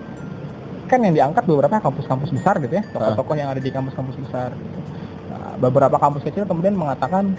kan 0.91 0.99
yang 1.07 1.15
diangkat 1.15 1.47
beberapa 1.47 1.79
kampus-kampus 1.79 2.31
besar 2.35 2.59
gitu 2.63 2.75
ya, 2.79 2.85
tokoh-tokoh 2.91 3.35
yang 3.39 3.49
ada 3.51 3.63
di 3.63 3.71
kampus-kampus 3.71 4.17
besar. 4.27 4.51
Gitu. 4.55 4.79
Nah, 5.31 5.55
beberapa 5.63 5.97
kampus 6.03 6.27
kecil 6.27 6.45
kemudian 6.51 6.75
mengatakan, 6.75 7.31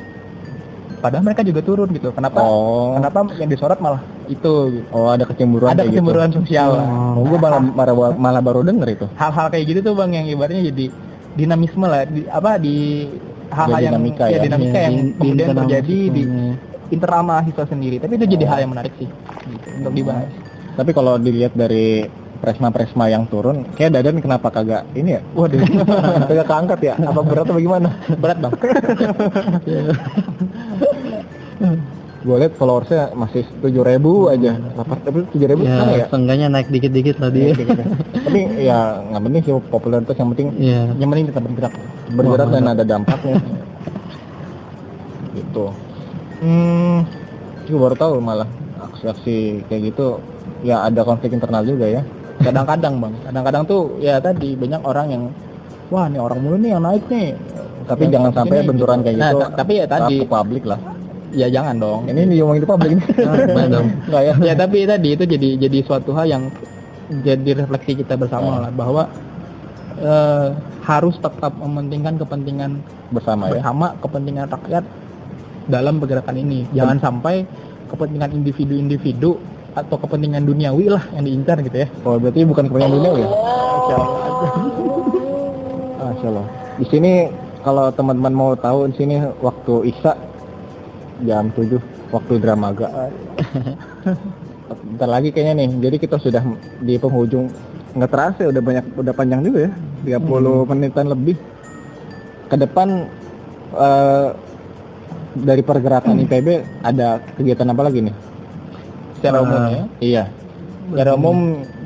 padahal 1.01 1.24
mereka 1.25 1.41
juga 1.41 1.60
turun 1.60 1.89
gitu. 1.89 2.13
Kenapa? 2.13 2.39
oh 2.39 2.93
Kenapa 2.96 3.25
yang 3.36 3.50
disorot 3.50 3.79
malah 3.81 4.01
itu? 4.25 4.53
Gitu. 4.72 4.88
oh 4.93 5.10
ada 5.10 5.25
kecemburuan 5.25 5.74
Ada 5.74 5.75
kayak 5.75 5.88
gitu. 5.88 5.96
kecemburuan 5.98 6.29
sosial. 6.31 6.70
Oh, 7.17 7.25
gue 7.25 7.39
malah, 7.41 7.60
malah, 7.60 7.93
malah 8.15 8.41
baru 8.41 8.62
denger 8.62 8.88
itu. 8.93 9.05
hal-hal 9.17 9.48
kayak 9.50 9.65
gitu 9.67 9.79
tuh 9.81 9.93
bang 9.93 10.12
yang 10.13 10.25
ibaratnya 10.29 10.63
jadi 10.70 10.86
dinamisme 11.31 11.84
lah 11.84 12.03
di, 12.05 12.22
apa 12.27 12.51
di 12.55 13.08
hal-hal 13.50 13.79
yang 13.81 13.93
dinamika 13.96 14.25
ya, 14.27 14.38
ya. 14.38 14.41
dinamika 14.41 14.77
Iya, 14.77 14.84
yang 14.84 14.93
di- 14.93 15.01
di 15.01 15.12
kemudian 15.17 15.36
internal 15.41 15.60
terjadi 15.63 15.98
di 16.08 16.24
internal 16.91 17.22
mahasiswa 17.24 17.65
sendiri 17.65 17.96
tapi 17.98 18.13
itu 18.15 18.25
jadi 18.29 18.46
hal 18.48 18.58
yang 18.62 18.72
menarik 18.72 18.93
sih 18.96 19.08
gitu, 19.48 19.67
untuk 19.79 19.93
dibahas 19.96 20.27
Tapi 20.72 20.91
kalau 20.91 21.20
dilihat 21.20 21.51
dari 21.51 22.08
presma-presma 22.41 23.05
yang 23.05 23.24
turun, 23.25 23.62
kayak 23.71 23.93
Dadan 23.93 24.17
kenapa 24.17 24.50
kagak 24.50 24.81
ini 24.91 25.15
ya? 25.15 25.21
waduh 25.31 25.62
kagak 26.27 26.48
keangkat 26.48 26.79
ya? 26.83 26.93
Apa 27.00 27.21
berat 27.21 27.45
atau 27.45 27.55
bagaimana? 27.55 27.89
berat 28.17 28.38
bang 28.39 28.53
Gue 32.21 32.38
lihat 32.38 32.53
followersnya 32.53 33.17
masih 33.17 33.41
tujuh 33.62 33.81
ribu 33.81 34.29
aja. 34.29 34.53
Lapar 34.75 35.01
tapi 35.01 35.25
tujuh 35.31 35.48
ribu 35.48 35.65
ya, 35.65 35.81
ya? 35.91 36.05
seenggaknya 36.05 36.53
naik 36.53 36.69
dikit-dikit 36.69 37.17
lah 37.17 37.33
dia 37.33 37.50
tapi 38.13 38.39
ya 38.62 39.01
nggak 39.03 39.21
penting 39.24 39.41
sih 39.41 39.53
popularitas 39.67 40.15
yang 40.15 40.29
penting 40.29 40.48
Iya. 40.55 40.81
yang 41.01 41.10
penting 41.10 41.25
kita 41.33 41.39
bergerak 41.41 41.74
bergerak 42.13 42.48
dan 42.53 42.65
ada 42.67 42.83
dampaknya. 42.86 43.41
gitu. 45.33 45.65
Hmm, 46.41 47.07
gue 47.63 47.79
baru 47.79 47.95
tahu 47.95 48.13
malah 48.19 48.45
aksi-aksi 48.83 49.65
kayak 49.65 49.81
gitu 49.89 50.21
ya 50.62 50.86
ada 50.86 51.01
konflik 51.01 51.33
internal 51.33 51.65
juga 51.65 51.89
ya. 51.89 52.01
Kadang-kadang 52.41 52.93
bang 52.98 53.13
kadang-kadang 53.24 53.63
tuh 53.63 53.81
ya 53.98 54.17
tadi 54.17 54.53
banyak 54.53 54.81
orang 54.81 55.07
yang 55.10 55.24
wah 55.88 56.05
nih 56.05 56.19
orang 56.19 56.39
mulu 56.39 56.57
nih 56.57 56.71
yang 56.71 56.83
naik 56.83 57.05
nih 57.07 57.29
Tapi 57.81 58.01
Yang 58.03 58.13
jangan 58.13 58.31
sampai 58.31 58.55
ini, 58.55 58.67
benturan 58.67 58.98
kayak 59.01 59.17
Nah, 59.17 59.29
gitu. 59.29 59.39
ta- 59.41 59.53
tapi 59.57 59.74
ya 59.74 59.86
tadi 59.86 60.15
ke 60.15 60.27
publik 60.27 60.63
lah. 60.63 60.79
ya 61.31 61.48
jangan 61.50 61.75
dong 61.75 62.01
Ini 62.05 62.21
diomongin 62.29 62.62
di 62.62 62.69
publik 62.69 62.89
ini. 62.91 63.03
Dong. 63.67 63.88
Nggak 64.07 64.21
ya? 64.21 64.33
ya 64.39 64.53
tapi 64.53 64.77
tadi 64.86 65.10
itu 65.12 65.24
jadi 65.25 65.50
jadi 65.60 65.77
suatu 65.81 66.12
hal 66.12 66.25
yang 66.25 66.43
jadi 67.19 67.51
refleksi 67.57 67.98
kita 67.98 68.15
bersama 68.15 68.48
Oh. 68.48 68.60
lah 68.60 68.71
bahwa 68.71 69.03
eh, 69.98 70.48
harus 70.81 71.15
tetap 71.17 71.51
mementingkan 71.55 72.15
kepentingan 72.17 72.71
Bersama 73.10 73.48
ya. 73.48 73.60
bersama 73.60 73.98
kepentingan 73.98 74.45
rakyat 74.48 74.83
dalam 75.65 75.98
pergerakan 75.98 76.38
ini 76.38 76.65
jangan 76.71 76.98
sampai 76.98 77.43
kepentingan 77.88 78.31
individu-individu 78.33 79.36
atau 79.71 79.95
kepentingan 79.95 80.43
duniawi 80.43 80.91
lah 80.91 81.03
yang 81.15 81.23
diincar 81.23 81.63
gitu 81.63 81.77
ya 81.83 81.87
Oh 82.03 82.19
berarti 82.19 82.43
bukan 82.43 82.67
kepentingan 82.67 82.95
dunia 82.99 83.11
ya? 83.15 83.29
Masya 83.71 83.95
Allah. 83.95 84.19
Masya 86.01 86.27
Allah. 86.27 86.47
Di 86.79 86.85
sini 86.89 87.11
kalau 87.61 87.85
teman-teman 87.93 88.33
mau 88.33 88.51
tahu 88.57 88.89
di 88.89 88.95
sini 88.97 89.15
waktu 89.39 89.73
Isya 89.93 90.13
jam 91.25 91.53
7 91.53 91.77
waktu 92.09 92.33
dramaga. 92.41 92.89
Bentar 94.91 95.09
lagi 95.09 95.29
kayaknya 95.29 95.65
nih. 95.65 95.69
Jadi 95.77 95.95
kita 96.01 96.17
sudah 96.17 96.41
di 96.81 96.97
penghujung 96.97 97.51
nggak 97.91 98.11
terasa 98.11 98.47
udah 98.47 98.61
banyak 98.63 98.85
udah 98.97 99.13
panjang 99.13 99.41
juga 99.45 99.69
ya. 99.69 100.19
30 100.19 100.69
menitan 100.73 101.05
lebih. 101.11 101.37
Ke 102.49 102.55
depan 102.57 103.07
eh, 103.77 104.27
dari 105.37 105.63
pergerakan 105.63 106.19
IPB 106.27 106.47
ada 106.83 107.21
kegiatan 107.39 107.71
apa 107.71 107.81
lagi 107.87 108.09
nih? 108.09 108.15
Secara 109.21 109.37
umum 109.45 109.61
ya. 109.69 109.83
Iya. 110.01 110.23
Secara 110.91 111.11
umum 111.15 111.37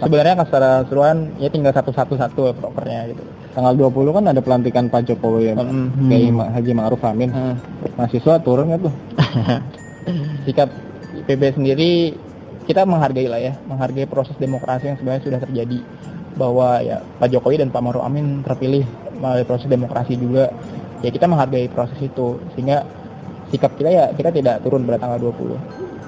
sebenarnya 0.01 0.33
kan 0.39 0.45
secara 0.49 0.71
seruan 0.87 1.17
ya 1.37 1.47
tinggal 1.51 1.73
satu-satu 1.75 2.13
satu 2.17 2.41
propernya 2.55 3.11
gitu. 3.11 3.23
Tanggal 3.55 3.71
20 3.75 4.15
kan 4.15 4.23
ada 4.27 4.41
pelantikan 4.43 4.87
Pak 4.87 5.07
Jokowi 5.07 5.51
ya. 5.51 5.53
Hmm. 5.59 5.91
Ma- 6.31 6.51
Haji 6.51 6.71
Ma'ruf 6.75 7.03
Amin. 7.05 7.31
Hmm. 7.31 7.55
Mahasiswa 7.95 8.39
turun 8.41 8.71
nggak 8.71 8.81
tuh? 8.83 8.93
sikap 10.45 10.69
IPB 11.25 11.41
sendiri 11.57 12.13
kita 12.65 12.81
menghargai 12.83 13.29
lah 13.29 13.37
ya, 13.37 13.53
menghargai 13.69 14.09
proses 14.09 14.33
demokrasi 14.41 14.89
yang 14.89 14.97
sebenarnya 14.97 15.23
sudah 15.23 15.39
terjadi 15.45 15.79
bahwa 16.35 16.81
ya 16.83 16.99
Pak 17.21 17.31
Jokowi 17.31 17.61
dan 17.61 17.69
Pak 17.71 17.81
Maruf 17.83 18.03
Amin 18.03 18.41
terpilih 18.43 18.83
melalui 19.21 19.45
proses 19.47 19.69
demokrasi 19.69 20.19
juga. 20.19 20.51
Ya 21.05 21.13
kita 21.13 21.29
menghargai 21.29 21.69
proses 21.69 21.95
itu 22.01 22.41
sehingga 22.57 22.83
sikap 23.53 23.71
kita 23.77 23.89
ya 23.93 24.05
kita 24.11 24.33
tidak 24.33 24.65
turun 24.65 24.83
pada 24.83 24.97
tanggal 24.99 25.31
20. 25.31 25.55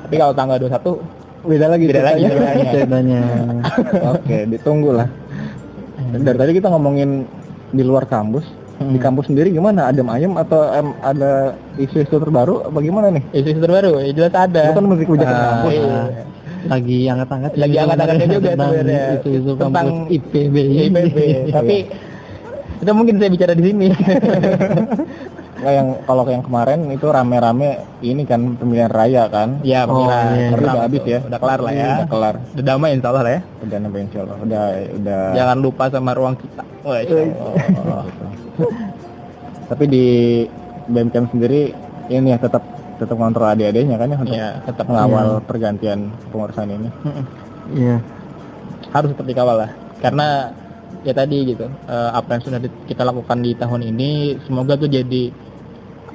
Tapi 0.07 0.15
kalau 0.17 0.33
tanggal 0.33 0.57
21 0.57 1.43
Beda 1.43 1.67
lagi. 1.67 1.85
beda 1.85 2.01
lagi 2.01 2.23
ceritanya. 2.65 3.19
Oke, 4.11 4.37
ditunggu 4.47 4.91
lah. 4.93 5.07
Dari 6.09 6.37
tadi 6.37 6.51
kita 6.53 6.67
ngomongin 6.67 7.23
di 7.69 7.83
luar 7.83 8.03
kampus. 8.03 8.43
Hmm. 8.77 8.91
Di 8.91 8.99
kampus 8.99 9.27
sendiri 9.27 9.49
gimana? 9.49 9.87
Adem 9.87 10.07
ayem 10.07 10.35
atau 10.35 10.63
em, 10.69 10.91
ada 11.01 11.51
isu-isu 11.75 12.13
terbaru? 12.13 12.63
Apa 12.63 12.79
gimana 12.79 13.11
nih? 13.11 13.23
Isu-isu 13.33 13.59
terbaru 13.59 13.95
ya 13.97 14.11
jelas 14.13 14.33
ada. 14.33 14.61
Itu 14.65 14.75
kan 14.75 14.85
menteri 14.85 15.05
kebijakan 15.05 15.33
Ah, 15.33 15.43
kampus. 15.45 15.71
iya. 15.73 15.99
lagi 16.67 16.97
angkat-angkat 17.07 17.51
Lagi 17.53 17.75
angkat-angkatnya 17.77 18.27
juga 18.29 18.49
tentang 18.49 18.69
sebenarnya. 18.69 19.03
isu-isu 19.15 19.51
Tentang 19.55 19.87
IPB. 20.09 20.55
IPB. 20.85 21.17
Tapi 21.55 21.75
itu 22.77 22.91
mungkin 22.91 23.15
saya 23.17 23.29
bicara 23.29 23.53
di 23.53 23.63
sini. 23.63 23.87
Nggak 25.57 25.73
yang 25.73 25.87
kalau 26.03 26.23
yang 26.23 26.41
kemarin 26.41 26.79
itu 26.87 27.07
rame-rame 27.07 27.69
ini 27.99 28.23
kan 28.23 28.53
pemilihan 28.55 28.89
raya 28.89 29.25
kan? 29.25 29.57
ya, 29.61 29.83
Oh, 29.83 29.97
pemilihan. 29.97 30.25
iya. 30.29 30.47
Tapi 30.47 30.61
udah 30.63 30.83
habis 30.83 31.03
ya? 31.03 31.19
Udah 31.19 31.39
kelar 31.39 31.59
lah 31.59 31.73
ya. 31.73 31.87
Udah 31.95 32.07
kelar. 32.07 32.35
Udah 32.53 32.63
damai 32.63 32.89
insya 32.93 33.07
Allah 33.07 33.23
lah 33.23 33.31
ya. 33.31 33.41
Udah 33.59 33.77
nambah 33.79 33.99
insya 33.99 34.19
Allah. 34.21 34.37
Udah 34.39 34.63
udah. 34.93 35.21
Jangan 35.33 35.57
lupa 35.57 35.83
sama 35.89 36.11
ruang 36.13 36.35
kita. 36.35 36.63
Wah, 36.83 36.99
insya 36.99 37.15
Allah. 37.17 38.05
Tapi 39.69 39.83
di 39.85 40.05
BMKM 40.87 41.25
sendiri 41.27 41.61
ini 42.07 42.31
ya 42.31 42.39
tetap 42.39 42.63
tetap 42.97 43.13
kontrol 43.13 43.45
adik-adiknya 43.47 43.93
kan 43.95 44.07
ya 44.07 44.17
untuk 44.17 44.33
Iya, 44.33 44.49
tetap 44.63 44.85
mengawal 44.87 45.27
pergantian 45.43 45.99
pengurusan 46.31 46.67
ini. 46.71 46.89
Iya. 47.75 47.97
harus 48.87 49.11
seperti 49.11 49.31
kawal 49.33 49.59
lah. 49.59 49.71
Karena 49.99 50.49
ya 51.01 51.13
tadi 51.13 51.37
gitu, 51.47 51.65
eh, 51.65 52.09
apa 52.11 52.29
yang 52.31 52.41
sudah 52.41 52.59
kita 52.85 53.01
lakukan 53.01 53.37
di 53.39 53.51
tahun 53.53 53.81
ini 53.85 54.09
semoga 54.43 54.73
tuh 54.75 54.87
jadi 54.87 55.29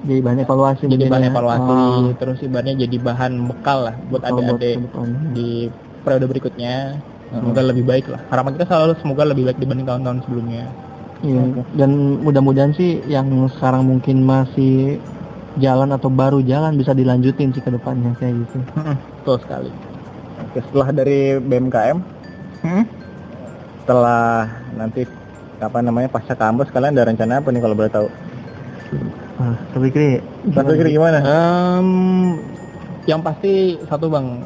Jadi 0.02 0.18
bahan 0.18 0.38
evaluasi. 0.40 0.82
jadi 0.88 1.04
bahan 1.06 1.22
ya. 1.22 1.30
evaluasi, 1.30 1.70
Ah, 1.72 2.10
terus 2.16 2.38
ibaratnya 2.40 2.74
jadi 2.76 2.96
bahan 2.98 3.32
bekal 3.46 3.78
lah 3.84 3.94
buat 4.10 4.22
adik-adik 4.24 4.82
di 5.30 5.70
periode 6.02 6.26
berikutnya. 6.26 6.98
Semoga 7.30 7.62
lebih 7.62 7.86
baik 7.86 8.10
lah. 8.10 8.20
Harapan 8.28 8.50
kita 8.52 8.66
selalu 8.66 8.92
semoga 8.98 9.22
lebih 9.24 9.46
baik 9.46 9.56
dibanding 9.56 9.86
tahun-tahun 9.86 10.18
sebelumnya. 10.26 10.66
Iya. 11.22 11.42
Dan 11.72 11.90
mudah-mudahan 12.20 12.74
sih 12.74 12.98
yang 13.06 13.24
sekarang 13.48 13.86
mungkin 13.86 14.20
masih 14.20 14.98
jalan 15.56 15.94
atau 15.94 16.10
baru 16.10 16.42
jalan 16.42 16.74
bisa 16.74 16.92
dilanjutin 16.92 17.54
sih 17.54 17.62
ke 17.62 17.70
depannya 17.70 18.12
kayak 18.18 18.42
gitu. 18.42 18.58
Betul 19.22 19.36
sekali. 19.38 19.70
Oke, 20.42 20.58
setelah 20.60 20.88
dari 20.90 21.38
BMKM, 21.38 21.98
Hmm? 22.60 22.84
Setelah 23.82 24.46
nanti 24.78 25.02
apa 25.58 25.78
namanya 25.82 26.06
pasca 26.10 26.38
kampus 26.38 26.70
kalian 26.70 26.94
ada 26.94 27.10
rencana 27.10 27.42
apa 27.42 27.50
nih 27.50 27.62
kalau 27.62 27.74
boleh 27.74 27.90
tahu? 27.90 28.08
Nah, 29.42 29.56
tapi 29.74 29.90
kira 29.90 30.22
Mas 30.54 30.66
Fikri 30.70 30.94
gimana? 30.94 31.18
Em, 31.18 31.88
yang 33.10 33.18
pasti 33.26 33.74
satu 33.90 34.06
bang, 34.06 34.38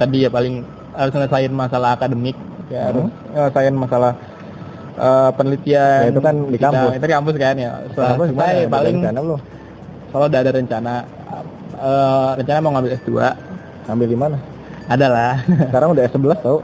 tadi 0.00 0.24
ya 0.24 0.30
paling 0.32 0.64
harus 0.96 1.12
ngelesain 1.12 1.52
masalah 1.52 1.98
akademik, 1.98 2.36
ya 2.72 2.88
harus 2.88 3.12
ngelesain 3.34 3.74
masalah 3.76 4.12
eh, 4.96 5.30
penelitian. 5.36 6.00
Ya, 6.08 6.10
itu 6.12 6.20
kan 6.24 6.34
di 6.48 6.56
kita. 6.56 6.66
kampus. 6.72 6.90
Itu 6.96 7.04
di 7.04 7.14
kampus 7.20 7.34
kan 7.36 7.54
ya. 7.60 7.70
Setelah 7.92 8.08
Kampus 8.14 8.26
selesai 8.32 8.54
gimana? 8.54 8.72
Paling 8.72 8.96
rencana 9.00 9.20
belum? 9.20 9.40
kalau 10.14 10.30
udah 10.30 10.40
ada 10.46 10.52
rencana, 10.54 10.94
eh, 11.74 12.30
rencana 12.38 12.58
mau 12.62 12.70
ngambil 12.78 12.92
S2, 13.02 13.12
Ambil 13.84 14.08
di 14.08 14.16
mana? 14.16 14.38
Ada 14.84 15.06
lah. 15.08 15.34
Sekarang 15.70 15.88
udah 15.96 16.02
S11 16.08 16.38
tau? 16.44 16.58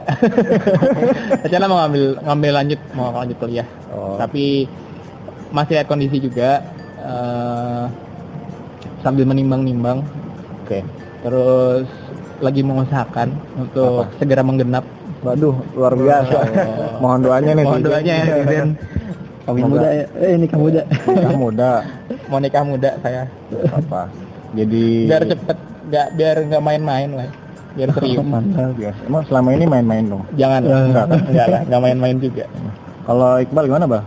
rencana 1.44 1.64
mau 1.66 1.78
ngambil 1.84 2.04
ngambil 2.20 2.52
lanjut, 2.52 2.80
mau 2.92 3.08
lanjut 3.16 3.36
kuliah. 3.40 3.66
Oh. 3.92 4.20
Tapi 4.20 4.68
masih 5.50 5.72
lihat 5.80 5.88
kondisi 5.88 6.20
juga. 6.20 6.60
eh, 7.00 7.84
sambil 9.00 9.24
menimbang-nimbang 9.24 10.04
Oke. 10.60 10.84
terus 11.24 11.88
lagi 12.44 12.60
mengusahakan 12.60 13.32
untuk 13.56 14.04
segera 14.20 14.44
menggenap 14.44 14.84
Waduh, 15.20 15.52
luar 15.76 15.92
biasa. 15.96 16.36
Oh. 16.64 16.96
Mohon 17.04 17.20
doanya 17.24 17.52
nih. 17.52 17.64
mohon 17.64 17.80
doanya 17.84 18.14
ya 18.24 18.64
kawin 19.44 19.64
Semoga. 19.66 19.80
muda 19.82 19.88
ya. 19.92 20.06
Eh 20.16 20.36
nikah 20.40 20.58
muda. 20.60 20.82
Nikah 20.88 21.36
muda. 21.36 21.72
mau 22.30 22.38
nikah 22.40 22.64
muda 22.64 22.90
saya 23.04 23.28
apa. 23.68 24.08
Jadi 24.56 25.10
biar 25.10 25.22
cepet 25.28 25.56
nggak 25.90 26.08
biar 26.16 26.36
nggak 26.46 26.62
main-main 26.62 27.10
lah 27.16 27.28
biar 27.76 27.88
serius 27.94 28.24
Mantap. 28.24 28.70
Biasa. 28.74 29.00
Emang 29.06 29.22
selama 29.26 29.48
ini 29.54 29.64
main-main 29.66 30.04
dong. 30.06 30.22
jangan 30.34 30.60
Eh. 30.64 30.84
enggak 30.90 31.04
enggak 31.30 31.46
lah 31.46 31.60
nggak 31.66 31.80
main-main 31.82 32.16
juga 32.18 32.44
Kalau 33.06 33.30
Iqbal 33.42 33.64
gimana, 33.66 33.84
Bah? 33.90 34.04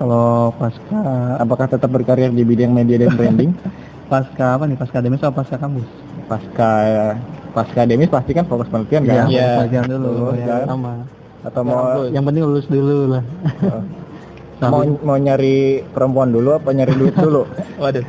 Kalau 0.00 0.50
pasca 0.56 1.00
Apakah 1.38 1.66
tetap 1.68 1.90
berkarir 1.92 2.32
di 2.32 2.42
bidang 2.42 2.72
media 2.72 2.96
dan 2.98 3.12
branding? 3.14 3.50
pasca 4.12 4.58
apa 4.58 4.64
nih? 4.66 4.76
Pasca 4.80 4.98
demis 4.98 5.20
atau 5.22 5.34
pasca 5.34 5.56
kampus? 5.60 5.86
Pasca 6.26 6.70
pasca 7.50 7.80
demis 7.86 8.10
pasti 8.10 8.30
kan 8.34 8.46
fokus 8.46 8.66
penelitian 8.70 9.02
kan? 9.06 9.26
Iya. 9.28 9.66
Pasca 9.66 9.78
dulu. 9.86 10.08
Lulus, 10.08 10.38
ya, 10.40 10.46
kan? 10.46 10.66
sama. 10.66 10.92
Atau 11.40 11.62
mau 11.62 12.04
Yang 12.08 12.24
penting 12.26 12.42
lulus 12.46 12.66
dulu 12.66 12.96
lah. 13.16 13.22
mau, 14.72 14.82
mau 15.00 15.16
nyari 15.16 15.80
perempuan 15.88 16.28
dulu 16.28 16.58
apa 16.58 16.68
nyari 16.74 16.92
duit 16.96 17.16
dulu? 17.16 17.48
waduh 17.82 18.04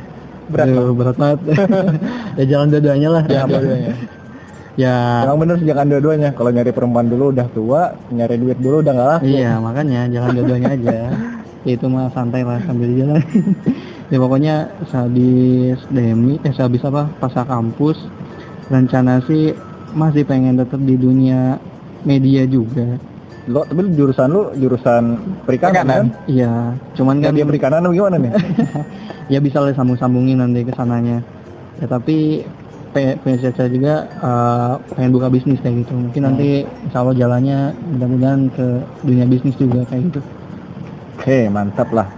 berat 0.52 0.66
Aduh, 0.68 0.92
berat 0.92 1.16
banget. 1.16 1.38
ya 2.36 2.44
jalan 2.44 2.66
dua-duanya 2.68 3.08
lah. 3.08 3.22
ya 3.24 3.46
dua-duanya 3.48 3.94
Ya, 4.80 5.28
Emang 5.28 5.44
bener 5.44 5.60
sih 5.60 5.68
jangan 5.68 5.84
dua-duanya. 5.84 6.32
Kalau 6.32 6.48
nyari 6.48 6.72
perempuan 6.72 7.12
dulu 7.12 7.28
udah 7.28 7.46
tua, 7.52 7.92
nyari 8.08 8.40
duit 8.40 8.56
dulu 8.56 8.80
udah 8.80 8.92
nggak 8.96 9.08
laku. 9.16 9.24
iya 9.28 9.60
makanya 9.60 10.08
jalan 10.08 10.30
dua-duanya 10.40 10.70
aja. 10.72 10.98
Itu 11.76 11.86
mah 11.92 12.08
santai 12.16 12.40
lah 12.42 12.58
sambil 12.64 12.88
jalan. 12.96 13.20
ya 14.12 14.16
pokoknya 14.16 14.54
sehabis 14.88 15.78
demi, 15.92 16.40
eh 16.40 16.52
sehabis 16.56 16.88
apa 16.88 17.12
pasca 17.20 17.44
kampus, 17.44 18.00
rencana 18.72 19.20
sih 19.28 19.52
masih 19.92 20.24
pengen 20.24 20.56
tetap 20.56 20.80
di 20.80 20.96
dunia 20.96 21.60
media 22.08 22.48
juga. 22.48 22.96
Lo 23.52 23.68
tapi 23.68 23.92
jurusan 23.92 24.28
lu 24.32 24.42
jurusan 24.56 25.20
perikanan 25.44 25.84
kan? 25.84 26.06
Iya, 26.30 26.72
cuman 26.96 27.20
kan 27.20 27.34
Media 27.34 27.44
perikanan 27.44 27.90
gimana 27.92 28.16
nih? 28.16 28.32
ya 29.36 29.38
bisa 29.42 29.60
lah 29.60 29.74
sambung-sambungin 29.76 30.40
nanti 30.40 30.64
ke 30.64 30.72
sananya. 30.72 31.20
Ya 31.82 31.86
tapi 31.90 32.46
pe- 32.92 33.16
pengen 33.24 33.38
saya 33.40 33.68
juga 33.68 34.06
eh, 34.06 34.72
pengen 34.94 35.10
buka 35.12 35.28
bisnis 35.32 35.58
kayak 35.60 35.84
gitu. 35.84 35.92
Mungkin 35.96 36.22
nanti 36.22 36.62
insya 36.84 37.02
Allah 37.02 37.16
jalannya 37.16 37.58
mudah-mudahan 37.96 38.40
ke 38.52 38.66
dunia 39.02 39.26
bisnis 39.26 39.56
juga 39.56 39.82
kayak 39.88 40.12
gitu. 40.12 40.20
Oke, 41.18 41.48
mantap 41.48 41.88
lah. 41.90 42.08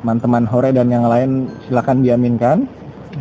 Teman-teman 0.00 0.44
Hore 0.48 0.70
dan 0.72 0.92
yang 0.92 1.08
lain 1.08 1.48
silakan 1.64 2.04
diaminkan 2.04 2.68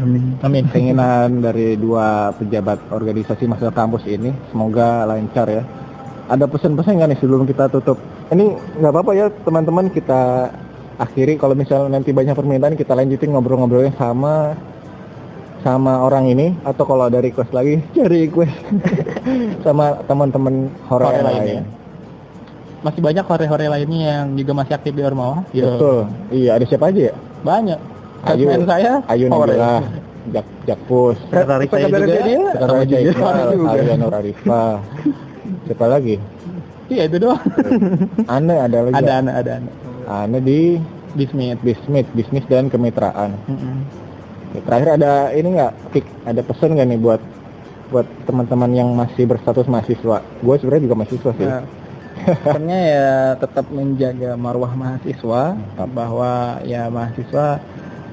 Amin. 0.01 0.35
amin 0.41 0.65
keinginan 0.67 1.39
dari 1.45 1.79
dua 1.79 2.33
pejabat 2.35 2.91
organisasi 2.91 3.47
mahasiswa 3.47 3.71
kampus 3.71 4.03
ini. 4.09 4.33
Semoga 4.51 5.07
lancar 5.07 5.47
ya. 5.47 5.63
Ada 6.27 6.47
pesan-pesan 6.47 6.99
nggak 6.99 7.09
nih 7.13 7.19
sebelum 7.19 7.43
kita 7.47 7.67
tutup? 7.71 7.99
Ini 8.31 8.79
nggak 8.79 8.91
apa-apa 8.91 9.11
ya 9.13 9.27
teman-teman 9.43 9.91
kita 9.91 10.49
akhiri 10.97 11.35
kalau 11.35 11.53
misalnya 11.57 11.99
nanti 11.99 12.13
banyak 12.13 12.33
permintaan 12.33 12.79
kita 12.79 12.93
lanjutin 12.95 13.33
ngobrol-ngobrolnya 13.33 13.93
sama 13.97 14.53
sama 15.63 16.03
orang 16.03 16.27
ini 16.27 16.51
atau 16.61 16.83
kalau 16.83 17.07
ada 17.07 17.23
request 17.23 17.55
lagi 17.55 17.79
cari 17.95 18.27
request 18.27 18.51
sama 19.63 19.97
teman-teman 20.05 20.67
yang 20.91 21.23
lainnya. 21.23 21.63
lain. 21.63 21.63
masih 22.83 22.99
banyak 22.99 23.23
hore-hore 23.23 23.67
lainnya 23.71 23.99
yang 24.03 24.27
juga 24.35 24.51
masih 24.53 24.73
aktif 24.75 24.91
di 24.91 25.01
Ormawa 25.01 25.47
Betul. 25.55 25.97
Iya, 26.29 26.59
ada 26.59 26.65
siapa 26.67 26.91
aja 26.91 27.01
ya? 27.09 27.15
banyak 27.41 27.79
Ayu. 28.23 28.47
Saya 28.63 29.03
Ayu 29.07 29.27
Nabila, 29.27 29.83
Jak 30.31 30.47
Jakpus, 30.63 31.19
Sekretaris 31.27 31.67
saya 31.67 31.87
juga. 31.91 31.97
dia 31.99 32.39
Sekretaris. 32.55 32.87
Iqbal, 33.03 33.35
juga. 33.51 33.71
Arya 33.71 33.95
Nur 33.99 34.13
Arifah. 34.15 34.75
Siapa 35.63 35.85
lagi? 35.87 36.15
iya 36.87 37.07
itu 37.07 37.17
doang 37.17 37.39
Ane 38.27 38.55
ada 38.59 38.77
lagi. 38.83 38.93
ada 38.95 39.07
ya? 39.07 39.15
anak 39.23 39.35
ada 39.39 39.51
anak 39.59 39.73
Ane 40.03 40.37
di 40.39 40.59
Bismit 41.13 41.57
Bismit, 41.63 42.07
bisnis 42.11 42.43
dan 42.47 42.67
kemitraan. 42.67 43.35
Mm-mm. 43.47 43.77
Terakhir 44.61 45.01
ada 45.01 45.33
ini 45.33 45.57
nggak? 45.57 45.73
Ada 46.29 46.41
pesan 46.45 46.77
nggak 46.77 46.87
nih 46.93 46.99
buat 47.01 47.21
buat 47.89 48.07
teman-teman 48.29 48.71
yang 48.73 48.89
masih 48.93 49.25
berstatus 49.25 49.65
mahasiswa? 49.65 50.21
Gue 50.41 50.55
sebenarnya 50.61 50.85
juga 50.85 50.97
mahasiswa 51.01 51.31
sih. 51.33 51.47
Nah, 51.49 51.65
pesannya 52.45 52.79
ya 52.93 53.11
tetap 53.41 53.65
menjaga 53.73 54.37
marwah 54.37 54.73
mahasiswa 54.77 55.57
bahwa 55.89 56.61
ya 56.61 56.87
mahasiswa 56.93 57.57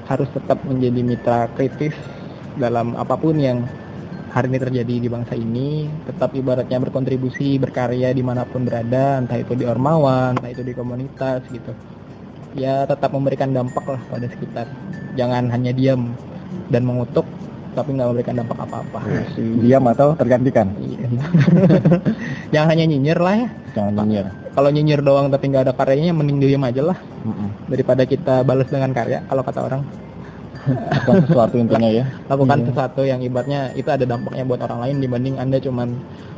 harus 0.09 0.29
tetap 0.33 0.57
menjadi 0.65 1.01
mitra 1.05 1.39
kritis 1.53 1.93
dalam 2.57 2.97
apa 2.97 3.15
pun 3.15 3.37
yang 3.37 3.63
hari 4.31 4.47
ini 4.47 4.59
terjadi 4.63 4.93
di 5.03 5.09
bangsa 5.11 5.35
ini 5.35 5.91
tetap 6.07 6.31
ibaratnya 6.31 6.79
berkontribusi 6.79 7.59
berkarya 7.59 8.15
di 8.15 8.23
mana 8.23 8.47
pun 8.47 8.63
berada 8.63 9.19
entah 9.19 9.39
itu 9.39 9.59
di 9.59 9.67
ormawa 9.67 10.35
entah 10.35 10.51
itu 10.51 10.63
di 10.63 10.71
komunitas 10.71 11.43
gitu 11.51 11.71
ya 12.55 12.87
tetap 12.87 13.11
memberikan 13.11 13.51
dampak 13.51 13.83
lah 13.87 14.01
pada 14.07 14.27
sekitar 14.31 14.67
jangan 15.15 15.51
hanya 15.51 15.75
diam 15.75 16.15
dan 16.67 16.81
mengutuk 16.83 17.23
tapi 17.71 17.95
nggak 17.95 18.03
memberikan 18.05 18.35
dampak 18.35 18.57
apa-apa 18.59 18.99
Diam 19.57 19.87
atau 19.87 20.11
tergantikan? 20.13 20.67
Iya. 20.75 21.07
jangan 22.53 22.67
hanya 22.69 22.85
nyinyir 22.85 23.15
lah 23.15 23.35
ya 23.37 23.49
Jangan 23.71 23.91
nyinyir. 23.97 24.25
kalau 24.51 24.69
nyinyir 24.69 24.99
doang 24.99 25.27
tapi 25.27 25.47
nggak 25.47 25.63
ada 25.65 25.73
karyanya 25.73 26.11
mending 26.11 26.37
diam 26.37 26.59
aja 26.61 26.83
lah 26.83 26.97
Mm-mm. 27.23 27.47
daripada 27.67 28.03
kita 28.03 28.43
balas 28.43 28.67
dengan 28.67 28.91
karya 28.91 29.23
kalau 29.25 29.39
kata 29.41 29.61
orang 29.61 29.83
Bukan 30.61 31.25
sesuatu 31.25 31.55
intinya 31.57 31.89
ya. 31.89 32.05
lakukan 32.29 32.57
Iya. 32.59 32.65
sesuatu 32.69 33.01
yang 33.01 33.19
ibaratnya 33.19 33.71
itu 33.73 33.87
ada 33.87 34.03
dampaknya 34.03 34.43
buat 34.43 34.61
orang 34.61 34.79
lain 34.83 34.95
dibanding 34.99 35.35
anda 35.35 35.57
cuman 35.57 35.95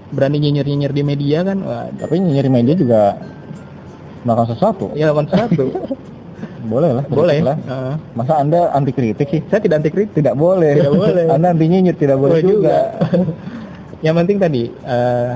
berani 0.09 0.37
nyinyir 0.39 0.63
nyinyir 0.63 0.93
di 0.93 1.01
media 1.01 1.41
kan 1.41 1.57
wah 1.59 1.89
Tapi 1.91 2.21
nyinyir 2.21 2.47
media 2.47 2.73
juga 2.73 3.01
melakukan 4.21 4.53
sesuatu. 4.53 4.85
ya 4.93 5.09
lakukan 5.09 5.27
sesuatu 5.27 5.65
Boleh 6.63 6.89
lah. 6.95 7.03
boleh 7.11 7.37
lah. 7.43 7.57
Heeh. 7.59 7.95
Masa 8.15 8.39
anda 8.39 8.71
anti 8.71 8.95
kritik 8.95 9.27
sih? 9.27 9.41
saya 9.51 9.59
tidak 9.59 9.83
anti 9.83 9.91
kritik 9.91 10.15
Tidak 10.15 10.35
boleh. 10.35 10.79
Tidak 10.79 10.93
boleh. 10.95 11.25
anda 11.35 11.51
anti 11.51 11.65
nyinyir 11.67 11.95
tidak 11.99 12.17
boleh 12.17 12.39
Boleh 12.39 12.47
juga. 12.47 12.77
yang 14.03 14.15
penting 14.19 14.39
tadi 14.39 14.67
eh, 14.71 15.31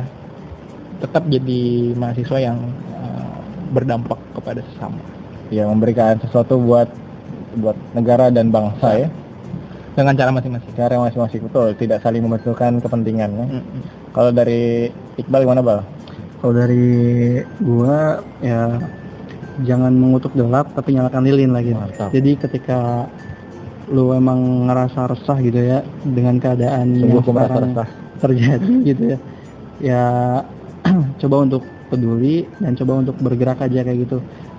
tetap 1.00 1.24
jadi 1.28 1.62
mahasiswa 1.96 2.38
yang 2.40 2.58
eh, 2.96 3.28
berdampak 3.72 4.20
kepada 4.34 4.64
sesama 4.74 5.00
Ya 5.48 5.64
memberikan 5.64 6.20
sesuatu 6.20 6.60
buat 6.60 6.92
buat 7.58 7.76
negara 7.96 8.28
dan 8.28 8.52
bangsa 8.52 9.08
ya. 9.08 9.10
dengan 9.96 10.14
cara 10.14 10.30
masing-masing 10.30 10.72
Cara 10.76 11.00
masing-masing 11.00 11.42
betul, 11.48 11.68
tidak 11.80 12.04
saling 12.04 12.22
membenturkan 12.22 12.78
kepentingannya. 12.84 13.48
Mm-mm. 13.50 13.82
Kalau 14.12 14.30
dari 14.30 14.92
Iqbal 15.16 15.48
gimana 15.48 15.64
bal? 15.64 15.80
Kalau 16.38 16.54
dari 16.54 16.86
gua 17.64 18.22
ya 18.44 18.78
jangan 19.66 19.94
mengutuk 19.94 20.34
gelap 20.38 20.70
tapi 20.78 20.94
nyalakan 20.98 21.24
lilin 21.26 21.52
lagi. 21.56 21.74
Mantap. 21.74 22.14
Jadi 22.14 22.32
ketika 22.38 23.10
lu 23.88 24.12
emang 24.12 24.68
ngerasa 24.68 25.08
resah 25.08 25.38
gitu 25.40 25.60
ya 25.64 25.80
dengan 26.04 26.38
keadaan 26.44 26.92
Sungguh 26.92 27.24
yang 27.24 27.32
merasa 27.32 27.48
sekarang 27.48 27.72
resah. 27.72 27.88
terjadi 28.20 28.74
gitu 28.84 29.04
ya. 29.16 29.20
Ya 29.80 30.04
coba 31.24 31.36
untuk 31.48 31.64
peduli 31.88 32.44
dan 32.60 32.76
coba 32.76 32.94
untuk 33.00 33.16
bergerak 33.24 33.64
aja 33.64 33.80
kayak 33.88 34.00
gitu. 34.06 34.18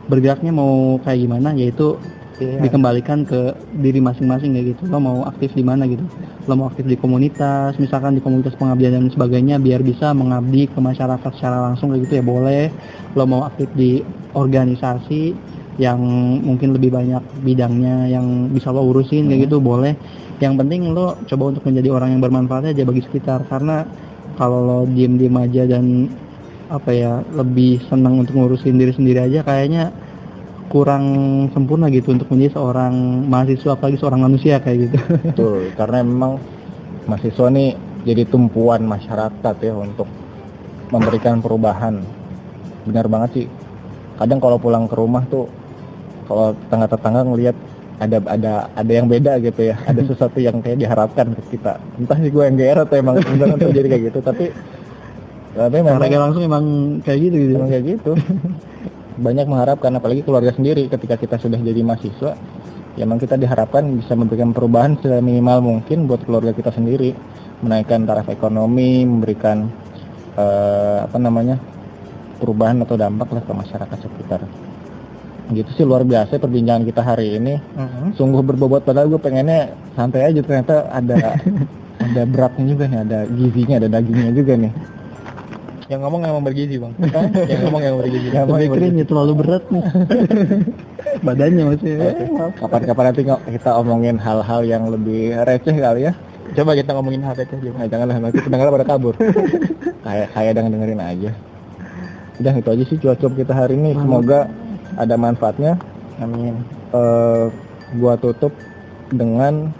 Bergeraknya 0.08 0.50
mau 0.50 0.96
kayak 1.04 1.18
gimana 1.28 1.52
yaitu 1.52 2.00
Iya. 2.38 2.62
dikembalikan 2.62 3.26
ke 3.26 3.50
diri 3.82 3.98
masing-masing 3.98 4.54
kayak 4.54 4.66
gitu. 4.74 4.82
Lo 4.86 5.02
mau 5.02 5.26
aktif 5.26 5.50
di 5.58 5.66
mana 5.66 5.90
gitu? 5.90 6.06
Lo 6.46 6.54
mau 6.54 6.70
aktif 6.70 6.86
di 6.86 6.94
komunitas 6.94 7.74
misalkan 7.82 8.14
di 8.14 8.22
komunitas 8.22 8.54
pengabdian 8.54 8.94
dan 8.94 9.06
sebagainya 9.10 9.58
biar 9.58 9.82
bisa 9.82 10.14
mengabdi 10.14 10.70
ke 10.70 10.78
masyarakat 10.78 11.30
secara 11.34 11.58
langsung 11.66 11.90
kayak 11.90 12.06
gitu 12.06 12.14
ya 12.22 12.24
boleh. 12.24 12.70
Lo 13.18 13.26
mau 13.26 13.42
aktif 13.42 13.66
di 13.74 13.98
organisasi 14.38 15.34
yang 15.82 15.98
mungkin 16.42 16.74
lebih 16.74 16.94
banyak 16.94 17.22
bidangnya 17.42 18.06
yang 18.10 18.50
bisa 18.54 18.70
lo 18.70 18.86
urusin 18.86 19.26
kayak 19.26 19.50
gitu 19.50 19.58
boleh. 19.58 19.98
Yang 20.38 20.54
penting 20.62 20.80
lo 20.94 21.18
coba 21.26 21.42
untuk 21.54 21.66
menjadi 21.66 21.90
orang 21.90 22.14
yang 22.14 22.22
bermanfaat 22.22 22.70
aja 22.70 22.86
bagi 22.86 23.02
sekitar 23.02 23.42
karena 23.50 23.82
kalau 24.38 24.62
lo 24.62 24.78
diem-diem 24.86 25.34
aja 25.34 25.66
dan 25.66 26.06
apa 26.70 26.92
ya 26.92 27.18
lebih 27.34 27.80
senang 27.88 28.22
untuk 28.22 28.36
ngurusin 28.36 28.76
diri 28.76 28.92
sendiri 28.94 29.24
aja 29.24 29.40
kayaknya 29.42 29.90
kurang 30.68 31.04
sempurna 31.56 31.88
gitu 31.88 32.12
untuk 32.12 32.28
menjadi 32.28 32.60
seorang 32.60 32.94
mahasiswa 33.24 33.74
apalagi 33.74 33.96
seorang 33.96 34.20
manusia 34.24 34.60
kayak 34.60 34.78
gitu. 34.88 34.96
Betul, 35.32 35.60
karena 35.80 36.04
memang 36.04 36.36
mahasiswa 37.08 37.48
nih 37.48 37.74
jadi 38.04 38.22
tumpuan 38.28 38.84
masyarakat 38.84 39.56
ya 39.64 39.74
untuk 39.74 40.06
memberikan 40.92 41.40
perubahan. 41.40 42.04
Benar 42.84 43.08
banget 43.08 43.30
sih. 43.34 43.46
Kadang 44.20 44.38
kalau 44.40 44.60
pulang 44.60 44.84
ke 44.86 44.94
rumah 44.96 45.24
tuh 45.28 45.48
kalau 46.28 46.52
tetangga-tetangga 46.52 47.20
ngelihat 47.24 47.56
ada 47.98 48.18
ada 48.30 48.52
ada 48.76 48.92
yang 48.92 49.08
beda 49.08 49.40
gitu 49.40 49.72
ya. 49.72 49.76
Ada 49.88 50.04
sesuatu 50.12 50.38
yang 50.38 50.60
kayak 50.60 50.84
diharapkan 50.84 51.32
ke 51.32 51.56
kita. 51.56 51.80
Entah 51.96 52.16
sih 52.20 52.28
gue 52.28 52.44
yang 52.44 52.56
GR 52.56 52.78
atau 52.84 52.96
emang 53.00 53.16
beneran 53.24 53.58
terjadi 53.58 53.88
kayak 53.88 54.04
gitu, 54.12 54.20
tapi 54.20 54.52
tapi 55.58 55.74
memang 55.82 55.98
Mereka 55.98 56.22
langsung 56.22 56.44
emang 56.44 56.64
kayak 57.02 57.18
gitu 57.24 57.36
gitu. 57.40 57.52
Emang 57.56 57.70
kayak 57.72 57.84
gitu. 57.98 58.12
Banyak 59.18 59.50
mengharapkan 59.50 59.90
apalagi 59.98 60.22
keluarga 60.22 60.54
sendiri 60.54 60.86
ketika 60.86 61.18
kita 61.18 61.36
sudah 61.42 61.58
jadi 61.58 61.82
mahasiswa 61.82 62.38
ya 62.98 63.02
emang 63.06 63.22
kita 63.22 63.38
diharapkan 63.38 63.86
bisa 63.94 64.18
memberikan 64.18 64.50
perubahan 64.50 64.98
seminimal 64.98 65.62
mungkin 65.62 66.06
buat 66.06 66.22
keluarga 66.22 66.54
kita 66.54 66.70
sendiri. 66.74 67.14
Menaikkan 67.58 68.06
taraf 68.06 68.30
ekonomi 68.30 69.02
memberikan 69.02 69.66
eh, 70.38 70.98
apa 71.02 71.18
namanya 71.18 71.58
perubahan 72.38 72.78
atau 72.86 72.94
dampak 72.94 73.34
lah 73.34 73.42
ke 73.42 73.52
masyarakat 73.54 73.98
sekitar. 73.98 74.40
Gitu 75.50 75.70
sih 75.74 75.82
luar 75.82 76.06
biasa 76.06 76.38
perbincangan 76.38 76.86
kita 76.86 77.02
hari 77.02 77.34
ini. 77.34 77.58
Mm-mm. 77.58 78.14
sungguh 78.14 78.46
berbobot 78.46 78.86
padahal 78.86 79.10
gue 79.10 79.18
pengennya 79.18 79.74
santai 79.98 80.30
aja 80.30 80.38
ternyata 80.46 80.86
ada 80.94 81.34
ada 82.06 82.22
beratnya 82.24 82.64
juga 82.70 82.84
nih 82.86 83.00
ada 83.02 83.18
gizinya 83.26 83.76
ada 83.82 83.88
dagingnya 83.90 84.32
juga 84.32 84.54
nih 84.54 84.72
yang 85.88 86.00
ngomong 86.04 86.20
emang 86.20 86.44
bergizi 86.44 86.76
bang 86.76 86.92
yang 87.48 87.60
ngomong 87.64 87.80
yang 87.80 87.96
bergizi 87.96 88.28
Yang 88.28 88.44
ngomong 88.44 88.60
Pemikirannya 88.60 89.04
terlalu 89.08 89.32
berat 89.40 89.64
nih. 89.72 89.84
Badannya 91.26 91.62
maksudnya. 91.64 92.10
Kapan-kapan 92.60 93.04
nanti 93.08 93.22
kita 93.26 93.70
omongin 93.80 94.16
hal-hal 94.20 94.60
yang 94.68 94.92
lebih 94.92 95.32
receh 95.48 95.76
kali 95.76 96.12
ya. 96.12 96.12
coba 96.48 96.72
kita 96.76 96.96
ngomongin 96.96 97.20
hal 97.24 97.34
receh 97.36 97.58
juga 97.60 97.84
Nah, 97.84 97.88
janganlah 97.88 98.16
nanti 98.20 98.38
pendengar 98.44 98.68
pada 98.72 98.84
kabur. 98.84 99.14
kayak 100.06 100.28
kayak 100.36 100.52
dengan 100.52 100.70
dengerin 100.76 101.00
aja. 101.00 101.30
Udah 102.38 102.52
itu 102.54 102.68
aja 102.68 102.84
sih 102.84 102.98
cuaca 103.00 103.26
kita 103.32 103.52
hari 103.56 103.74
ini. 103.80 103.96
Semoga 103.96 104.48
ada 105.00 105.14
manfaatnya. 105.16 105.80
amin 106.20 106.78
Eh, 106.88 107.44
gua 108.00 108.16
tutup 108.16 108.52
dengan 109.12 109.72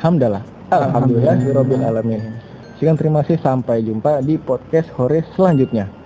hamdalah. 0.00 0.40
Alhamdulillah, 0.72 1.36
alamin. 1.84 2.43
Sekian 2.74 2.98
terima 2.98 3.22
kasih 3.22 3.38
sampai 3.38 3.86
jumpa 3.86 4.18
di 4.18 4.34
podcast 4.34 4.90
Hore 4.98 5.22
selanjutnya. 5.38 6.03